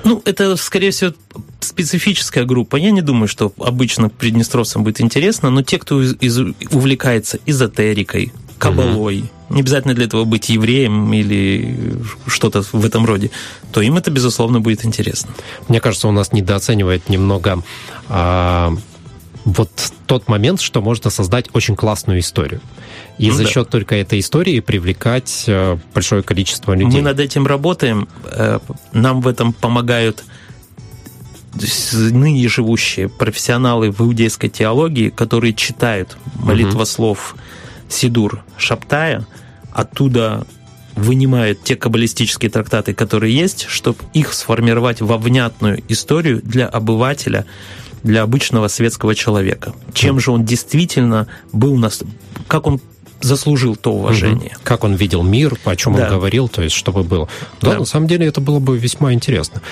Ну, 0.04 0.22
это, 0.24 0.56
скорее 0.56 0.92
всего, 0.92 1.12
специфическая 1.58 2.44
группа. 2.44 2.76
Я 2.76 2.90
не 2.92 3.02
думаю, 3.02 3.28
что 3.28 3.52
обычно 3.58 4.08
приднестровцам 4.08 4.84
будет 4.84 5.00
интересно, 5.00 5.50
но 5.50 5.62
те, 5.62 5.78
кто 5.78 6.00
из, 6.00 6.14
из, 6.20 6.38
увлекается 6.70 7.38
эзотерикой, 7.46 8.32
кабалой, 8.58 9.20
угу. 9.20 9.28
Не 9.50 9.60
обязательно 9.60 9.94
для 9.94 10.06
этого 10.06 10.24
быть 10.24 10.48
евреем 10.48 11.12
или 11.12 11.96
что-то 12.26 12.62
в 12.62 12.84
этом 12.84 13.04
роде, 13.04 13.30
то 13.72 13.80
им 13.80 13.96
это, 13.96 14.10
безусловно, 14.10 14.60
будет 14.60 14.84
интересно. 14.84 15.30
Мне 15.68 15.80
кажется, 15.80 16.08
у 16.08 16.12
нас 16.12 16.32
недооценивает 16.32 17.08
немного 17.08 17.62
а, 18.08 18.72
вот 19.44 19.70
тот 20.06 20.28
момент, 20.28 20.60
что 20.60 20.80
можно 20.80 21.10
создать 21.10 21.46
очень 21.52 21.76
классную 21.76 22.20
историю. 22.20 22.60
И 23.18 23.28
ну, 23.28 23.34
за 23.34 23.44
да. 23.44 23.50
счет 23.50 23.68
только 23.68 23.96
этой 23.96 24.20
истории 24.20 24.60
привлекать 24.60 25.44
э, 25.46 25.76
большое 25.94 26.22
количество 26.22 26.72
людей. 26.72 27.00
Мы 27.00 27.02
над 27.02 27.20
этим 27.20 27.46
работаем. 27.46 28.08
Э, 28.24 28.60
нам 28.92 29.20
в 29.20 29.28
этом 29.28 29.52
помогают 29.52 30.24
ныне 31.92 32.48
живущие 32.48 33.08
профессионалы 33.08 33.90
в 33.90 34.00
иудейской 34.00 34.48
теологии, 34.48 35.10
которые 35.10 35.52
читают 35.52 36.16
молитвослов 36.36 37.34
угу. 37.34 37.40
Сидур 37.90 38.44
Шаптая, 38.56 39.26
оттуда 39.72 40.46
вынимают 40.96 41.62
те 41.62 41.76
каббалистические 41.76 42.50
трактаты, 42.50 42.94
которые 42.94 43.34
есть, 43.34 43.66
чтобы 43.68 43.98
их 44.12 44.32
сформировать 44.32 45.00
во 45.00 45.18
внятную 45.18 45.82
историю 45.88 46.40
для 46.42 46.66
обывателя, 46.66 47.46
для 48.02 48.22
обычного 48.22 48.68
светского 48.68 49.14
человека. 49.14 49.74
Чем 49.92 50.20
же 50.20 50.30
он 50.30 50.44
действительно 50.44 51.26
был, 51.52 51.76
нас, 51.76 52.02
как 52.48 52.66
он 52.66 52.80
заслужил 53.20 53.76
то 53.76 53.92
уважение. 53.92 54.52
Угу. 54.52 54.60
Как 54.64 54.84
он 54.84 54.94
видел 54.94 55.22
мир, 55.22 55.56
о 55.64 55.76
чем 55.76 55.94
да. 55.94 56.04
он 56.04 56.10
говорил, 56.10 56.48
то 56.48 56.62
есть 56.62 56.74
чтобы 56.74 57.02
было. 57.02 57.28
Да, 57.60 57.72
да, 57.72 57.78
на 57.80 57.84
самом 57.84 58.06
деле 58.06 58.26
это 58.26 58.40
было 58.40 58.58
бы 58.58 58.78
весьма 58.78 59.12
интересно. 59.12 59.62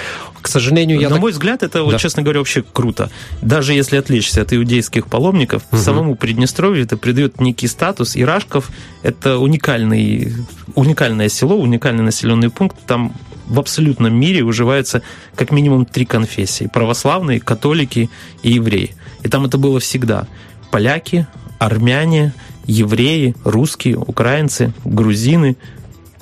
К 0.40 0.48
сожалению, 0.48 1.00
я... 1.00 1.08
На 1.08 1.16
так... 1.16 1.22
мой 1.22 1.32
взгляд, 1.32 1.62
это, 1.62 1.78
да. 1.78 1.84
вот, 1.84 1.98
честно 1.98 2.22
говоря, 2.22 2.40
вообще 2.40 2.62
круто. 2.62 3.10
Даже 3.42 3.72
если 3.72 3.96
отвлечься 3.96 4.42
от 4.42 4.52
иудейских 4.52 5.06
паломников, 5.06 5.62
угу. 5.70 5.80
самому 5.80 6.14
Приднестровью 6.14 6.84
это 6.84 6.96
придает 6.96 7.40
некий 7.40 7.68
статус. 7.68 8.16
Ирашков– 8.16 8.70
это 9.02 9.38
уникальный, 9.38 10.34
уникальное 10.74 11.28
село, 11.28 11.56
уникальный 11.56 12.02
населенный 12.02 12.50
пункт. 12.50 12.76
Там 12.86 13.14
в 13.46 13.58
абсолютном 13.58 14.14
мире 14.14 14.42
уживаются 14.42 15.02
как 15.34 15.52
минимум 15.52 15.86
три 15.86 16.04
конфессии. 16.04 16.68
Православные, 16.72 17.40
католики 17.40 18.10
и 18.42 18.52
евреи. 18.52 18.94
И 19.22 19.28
там 19.28 19.46
это 19.46 19.56
было 19.56 19.80
всегда. 19.80 20.26
Поляки, 20.70 21.26
армяне– 21.58 22.34
евреи, 22.68 23.34
русские, 23.42 23.96
украинцы, 23.96 24.72
грузины. 24.84 25.56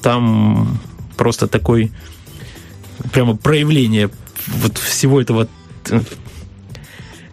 Там 0.01 0.79
просто 1.17 1.49
такой 1.49 1.93
прямо 3.13 3.37
проявление 3.37 4.09
вот 4.47 4.79
всего 4.79 5.21
этого, 5.21 5.49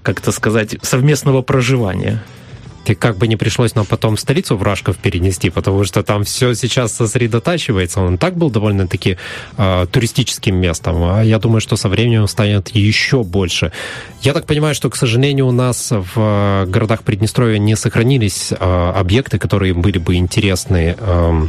как 0.01 0.19
это 0.19 0.31
сказать, 0.31 0.75
совместного 0.81 1.41
проживания. 1.43 2.23
И 2.85 2.95
как 2.95 3.17
бы 3.17 3.27
не 3.27 3.35
пришлось 3.35 3.75
нам 3.75 3.85
потом 3.85 4.17
столицу 4.17 4.57
Вражков 4.57 4.97
перенести, 4.97 5.49
потому 5.49 5.83
что 5.85 6.03
там 6.03 6.23
все 6.23 6.53
сейчас 6.53 6.93
сосредотачивается. 6.93 8.01
Он 8.01 8.17
так 8.17 8.35
был 8.35 8.49
довольно-таки 8.49 9.17
э, 9.57 9.87
туристическим 9.91 10.55
местом, 10.55 11.03
а 11.03 11.21
я 11.23 11.39
думаю, 11.39 11.61
что 11.61 11.77
со 11.77 11.89
временем 11.89 12.27
станет 12.27 12.69
еще 12.75 13.23
больше. 13.23 13.71
Я 14.21 14.33
так 14.33 14.45
понимаю, 14.45 14.75
что, 14.75 14.89
к 14.89 14.95
сожалению, 14.95 15.47
у 15.47 15.51
нас 15.51 15.91
в 15.91 16.65
городах 16.67 17.03
Приднестровья 17.03 17.57
не 17.57 17.75
сохранились 17.75 18.51
э, 18.51 18.91
объекты, 18.95 19.39
которые 19.39 19.73
были 19.73 19.97
бы 19.97 20.15
интересны 20.15 20.95
э, 20.97 21.47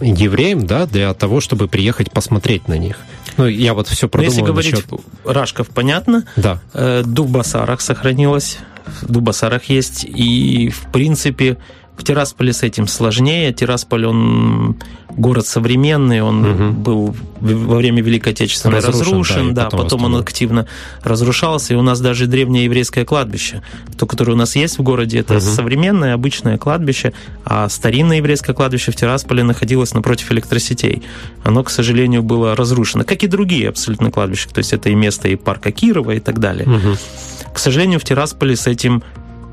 евреям, 0.00 0.66
да, 0.66 0.86
для 0.86 1.14
того, 1.14 1.40
чтобы 1.40 1.68
приехать 1.68 2.10
посмотреть 2.10 2.68
на 2.68 2.78
них. 2.78 2.98
Ну, 3.36 3.46
я 3.46 3.74
вот 3.74 3.88
все 3.88 4.08
продумал. 4.08 4.32
Но 4.32 4.40
если 4.40 4.46
говорить 4.46 4.72
насчет... 4.72 4.90
Рашков, 5.24 5.68
понятно. 5.68 6.24
Да. 6.36 6.60
Э, 6.74 7.02
Дубасарах 7.04 7.80
сохранилось 7.80 8.58
в 9.02 9.10
Дубасарах 9.10 9.64
есть. 9.64 10.04
И, 10.04 10.70
в 10.70 10.90
принципе, 10.92 11.56
в 11.98 12.04
Тирасполе 12.04 12.52
с 12.52 12.62
этим 12.62 12.86
сложнее. 12.86 13.52
Тирасполь, 13.52 14.06
он 14.06 14.76
город 15.10 15.46
современный, 15.46 16.22
он 16.22 16.44
угу. 16.44 16.72
был 16.72 17.16
во 17.40 17.76
время 17.76 18.02
Великой 18.02 18.32
Отечественной 18.32 18.76
разрушен, 18.76 19.00
разрушен 19.00 19.54
да, 19.54 19.64
да 19.64 19.70
потом, 19.70 19.84
потом 19.84 20.04
он 20.04 20.16
активно 20.16 20.68
разрушался, 21.02 21.74
и 21.74 21.76
у 21.76 21.82
нас 21.82 22.00
даже 22.00 22.26
древнее 22.26 22.64
еврейское 22.64 23.04
кладбище, 23.04 23.62
то, 23.98 24.06
которое 24.06 24.32
у 24.32 24.36
нас 24.36 24.54
есть 24.54 24.78
в 24.78 24.82
городе, 24.82 25.18
это 25.18 25.34
угу. 25.34 25.40
современное, 25.40 26.14
обычное 26.14 26.56
кладбище, 26.56 27.12
а 27.44 27.68
старинное 27.68 28.18
еврейское 28.18 28.54
кладбище 28.54 28.92
в 28.92 28.96
Тирасполе 28.96 29.42
находилось 29.42 29.92
напротив 29.92 30.30
электросетей. 30.30 31.02
Оно, 31.42 31.64
к 31.64 31.70
сожалению, 31.70 32.22
было 32.22 32.54
разрушено, 32.54 33.02
как 33.02 33.24
и 33.24 33.26
другие 33.26 33.68
абсолютно 33.68 34.12
кладбища, 34.12 34.48
то 34.50 34.58
есть 34.58 34.72
это 34.72 34.88
и 34.88 34.94
место 34.94 35.28
и 35.28 35.34
парка 35.34 35.72
Кирова 35.72 36.12
и 36.12 36.20
так 36.20 36.38
далее. 36.38 36.68
Угу. 36.68 37.54
К 37.54 37.58
сожалению, 37.58 37.98
в 37.98 38.04
Тирасполе 38.04 38.54
с 38.54 38.68
этим 38.68 39.02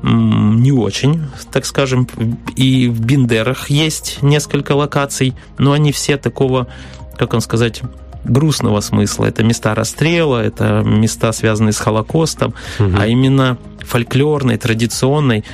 не 0.06 0.72
очень, 0.72 1.24
так 1.52 1.66
скажем. 1.66 2.08
И 2.54 2.88
в 2.88 3.00
Биндерах 3.00 3.70
есть 3.70 4.22
несколько 4.22 4.72
локаций, 4.72 5.34
но 5.58 5.72
они 5.72 5.92
все 5.92 6.16
такого, 6.16 6.68
как 7.16 7.34
он 7.34 7.40
сказать, 7.40 7.82
грустного 8.24 8.80
смысла. 8.80 9.26
Это 9.26 9.42
места 9.42 9.74
расстрела, 9.74 10.42
это 10.42 10.82
места, 10.84 11.32
связанные 11.32 11.72
с 11.72 11.78
Холокостом, 11.78 12.54
угу. 12.78 12.90
а 12.98 13.06
именно 13.06 13.58
фольклорной, 13.80 14.58
традиционной. 14.58 15.44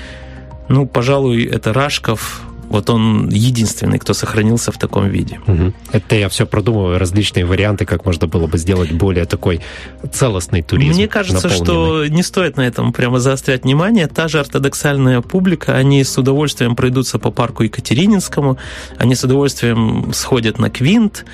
Ну, 0.68 0.86
пожалуй, 0.86 1.44
это 1.44 1.72
Рашков, 1.72 2.42
вот 2.72 2.88
он 2.88 3.28
единственный, 3.28 3.98
кто 3.98 4.14
сохранился 4.14 4.72
в 4.72 4.78
таком 4.78 5.08
виде. 5.08 5.40
Угу. 5.46 5.72
Это 5.92 6.16
я 6.16 6.28
все 6.28 6.46
продумываю, 6.46 6.98
различные 6.98 7.44
варианты, 7.44 7.84
как 7.84 8.06
можно 8.06 8.26
было 8.26 8.46
бы 8.46 8.56
сделать 8.56 8.92
более 8.92 9.26
такой 9.26 9.60
целостный 10.10 10.62
туризм. 10.62 10.94
Мне 10.94 11.06
кажется, 11.06 11.50
что 11.50 12.06
не 12.06 12.22
стоит 12.22 12.56
на 12.56 12.66
этом 12.66 12.92
прямо 12.92 13.20
заострять 13.20 13.64
внимание. 13.64 14.06
Та 14.06 14.28
же 14.28 14.40
ортодоксальная 14.40 15.20
публика, 15.20 15.76
они 15.76 16.02
с 16.02 16.16
удовольствием 16.16 16.74
пройдутся 16.74 17.18
по 17.18 17.30
парку 17.30 17.62
Екатерининскому, 17.62 18.56
они 18.96 19.14
с 19.14 19.22
удовольствием 19.22 20.12
сходят 20.14 20.58
на 20.58 20.70
Квинт, 20.70 21.26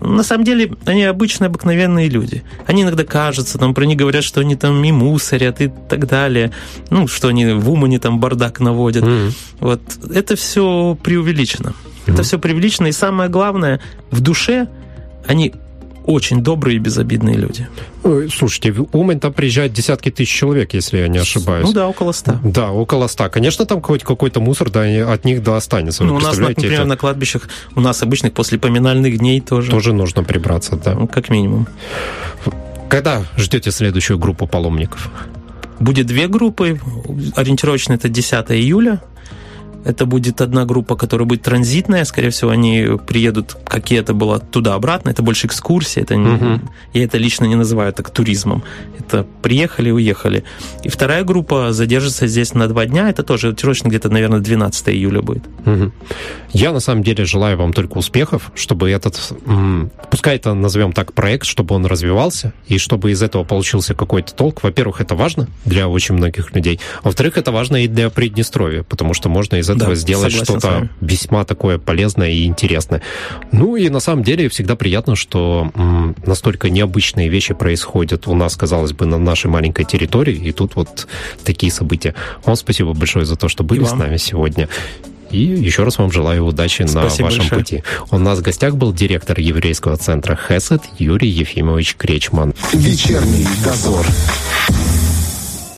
на 0.00 0.22
самом 0.22 0.44
деле, 0.44 0.72
они 0.84 1.04
обычные, 1.04 1.46
обыкновенные 1.46 2.08
люди. 2.08 2.42
Они 2.66 2.82
иногда 2.82 3.04
кажутся, 3.04 3.58
там 3.58 3.74
про 3.74 3.84
них 3.84 3.96
говорят, 3.96 4.24
что 4.24 4.40
они 4.40 4.56
там 4.56 4.82
и 4.84 4.92
мусорят 4.92 5.60
и 5.60 5.70
так 5.88 6.06
далее. 6.06 6.52
Ну, 6.90 7.06
что 7.06 7.28
они 7.28 7.46
в 7.46 7.70
Умане 7.70 7.98
там 7.98 8.20
бардак 8.20 8.60
наводят. 8.60 9.04
Mm-hmm. 9.04 9.32
Вот. 9.60 9.80
Это 10.12 10.36
все 10.36 10.98
преувеличено. 11.02 11.68
Mm-hmm. 11.68 12.12
Это 12.12 12.22
все 12.22 12.38
преувеличено. 12.38 12.88
И 12.88 12.92
самое 12.92 13.30
главное, 13.30 13.80
в 14.10 14.20
душе 14.20 14.68
они 15.26 15.54
очень 16.04 16.42
добрые 16.42 16.76
и 16.76 16.78
безобидные 16.78 17.36
люди. 17.36 17.68
Слушайте, 18.30 18.72
в 18.72 18.86
Умань 18.92 19.20
там 19.20 19.32
приезжают 19.32 19.72
десятки 19.72 20.10
тысяч 20.10 20.32
человек, 20.32 20.74
если 20.74 20.98
я 20.98 21.08
не 21.08 21.18
ошибаюсь. 21.18 21.66
Ну 21.66 21.72
да, 21.72 21.88
около 21.88 22.12
ста. 22.12 22.40
Да, 22.44 22.70
около 22.70 23.06
ста. 23.06 23.28
Конечно, 23.28 23.64
там 23.64 23.80
хоть 23.80 24.04
какой-то 24.04 24.40
мусор 24.40 24.70
да, 24.70 24.82
от 25.12 25.24
них 25.24 25.42
да 25.42 25.56
останется. 25.56 26.04
ну, 26.04 26.16
у 26.16 26.20
нас, 26.20 26.36
например, 26.36 26.80
это... 26.80 26.84
на 26.84 26.96
кладбищах, 26.96 27.48
у 27.74 27.80
нас 27.80 28.02
обычных 28.02 28.32
после 28.32 28.58
поминальных 28.58 29.18
дней 29.18 29.40
тоже. 29.40 29.70
Тоже 29.70 29.92
нужно 29.92 30.22
прибраться, 30.22 30.76
да. 30.76 30.94
Ну, 30.94 31.06
как 31.06 31.30
минимум. 31.30 31.66
Когда 32.88 33.24
ждете 33.36 33.70
следующую 33.70 34.18
группу 34.18 34.46
паломников? 34.46 35.10
Будет 35.80 36.06
две 36.06 36.28
группы. 36.28 36.78
Ориентировочно 37.34 37.94
это 37.94 38.08
10 38.08 38.50
июля 38.50 39.00
Это 39.84 40.06
будет 40.06 40.40
одна 40.40 40.64
группа, 40.64 40.96
которая 40.96 41.26
будет 41.26 41.42
транзитная. 41.42 42.04
Скорее 42.04 42.30
всего, 42.30 42.50
они 42.50 42.86
приедут, 43.06 43.56
какие 43.64 44.00
это 44.00 44.14
было, 44.14 44.40
туда-обратно. 44.40 45.10
Это 45.10 45.22
больше 45.22 45.46
экскурсия. 45.46 46.02
Это 46.02 46.16
не, 46.16 46.34
угу. 46.34 46.60
Я 46.92 47.04
это 47.04 47.18
лично 47.18 47.44
не 47.44 47.54
называю 47.54 47.92
так 47.92 48.10
туризмом. 48.10 48.62
Это 48.98 49.26
приехали, 49.42 49.90
уехали. 49.90 50.44
И 50.82 50.88
вторая 50.88 51.24
группа 51.24 51.72
задержится 51.72 52.26
здесь 52.26 52.54
на 52.54 52.66
два 52.68 52.86
дня. 52.86 53.10
Это 53.10 53.22
тоже 53.22 53.52
точно 53.52 53.88
где-то, 53.88 54.08
наверное, 54.08 54.40
12 54.40 54.88
июля 54.88 55.20
будет. 55.20 55.44
Угу. 55.66 55.92
Я, 56.52 56.72
на 56.72 56.80
самом 56.80 57.02
деле, 57.02 57.24
желаю 57.24 57.58
вам 57.58 57.72
только 57.72 57.98
успехов, 57.98 58.50
чтобы 58.54 58.90
этот, 58.90 59.20
пускай 60.10 60.36
это 60.36 60.54
назовем 60.54 60.92
так, 60.92 61.12
проект, 61.12 61.46
чтобы 61.46 61.74
он 61.74 61.84
развивался, 61.84 62.52
и 62.68 62.78
чтобы 62.78 63.10
из 63.10 63.22
этого 63.22 63.44
получился 63.44 63.94
какой-то 63.94 64.34
толк. 64.34 64.62
Во-первых, 64.62 65.00
это 65.00 65.14
важно 65.14 65.48
для 65.64 65.88
очень 65.88 66.14
многих 66.14 66.54
людей. 66.54 66.80
Во-вторых, 67.02 67.36
это 67.36 67.52
важно 67.52 67.84
и 67.84 67.88
для 67.88 68.08
Приднестровья, 68.08 68.82
потому 68.82 69.14
что 69.14 69.28
можно 69.28 69.56
из 69.56 69.68
этого 69.74 69.90
да, 69.90 69.94
сделать 69.96 70.32
что-то 70.32 70.88
весьма 71.00 71.44
такое 71.44 71.78
полезное 71.78 72.30
и 72.30 72.44
интересное. 72.44 73.02
Ну 73.52 73.76
и 73.76 73.88
на 73.88 74.00
самом 74.00 74.22
деле 74.24 74.48
всегда 74.48 74.76
приятно, 74.76 75.16
что 75.16 75.70
м, 75.74 76.16
настолько 76.26 76.70
необычные 76.70 77.28
вещи 77.28 77.54
происходят 77.54 78.26
у 78.28 78.34
нас, 78.34 78.56
казалось 78.56 78.92
бы, 78.92 79.06
на 79.06 79.18
нашей 79.18 79.46
маленькой 79.50 79.84
территории, 79.84 80.36
и 80.36 80.52
тут 80.52 80.76
вот 80.76 81.06
такие 81.44 81.72
события. 81.72 82.14
Вам 82.44 82.56
спасибо 82.56 82.92
большое 82.94 83.24
за 83.24 83.36
то, 83.36 83.48
что 83.48 83.64
были 83.64 83.84
с 83.84 83.92
нами 83.92 84.16
сегодня. 84.16 84.68
И 85.30 85.38
еще 85.38 85.82
раз 85.82 85.98
вам 85.98 86.12
желаю 86.12 86.44
удачи 86.44 86.82
Спасибо 86.86 86.98
на 87.00 87.04
вашем 87.04 87.24
большое. 87.24 87.48
пути. 87.60 87.82
У 88.12 88.18
нас 88.18 88.38
в 88.38 88.42
гостях 88.42 88.76
был 88.76 88.92
директор 88.92 89.38
еврейского 89.40 89.96
центра 89.96 90.36
Хесед 90.36 90.82
Юрий 90.98 91.28
Ефимович 91.28 91.96
Кречман. 91.96 92.54
Вечерний 92.72 93.46
дозор. 93.64 94.06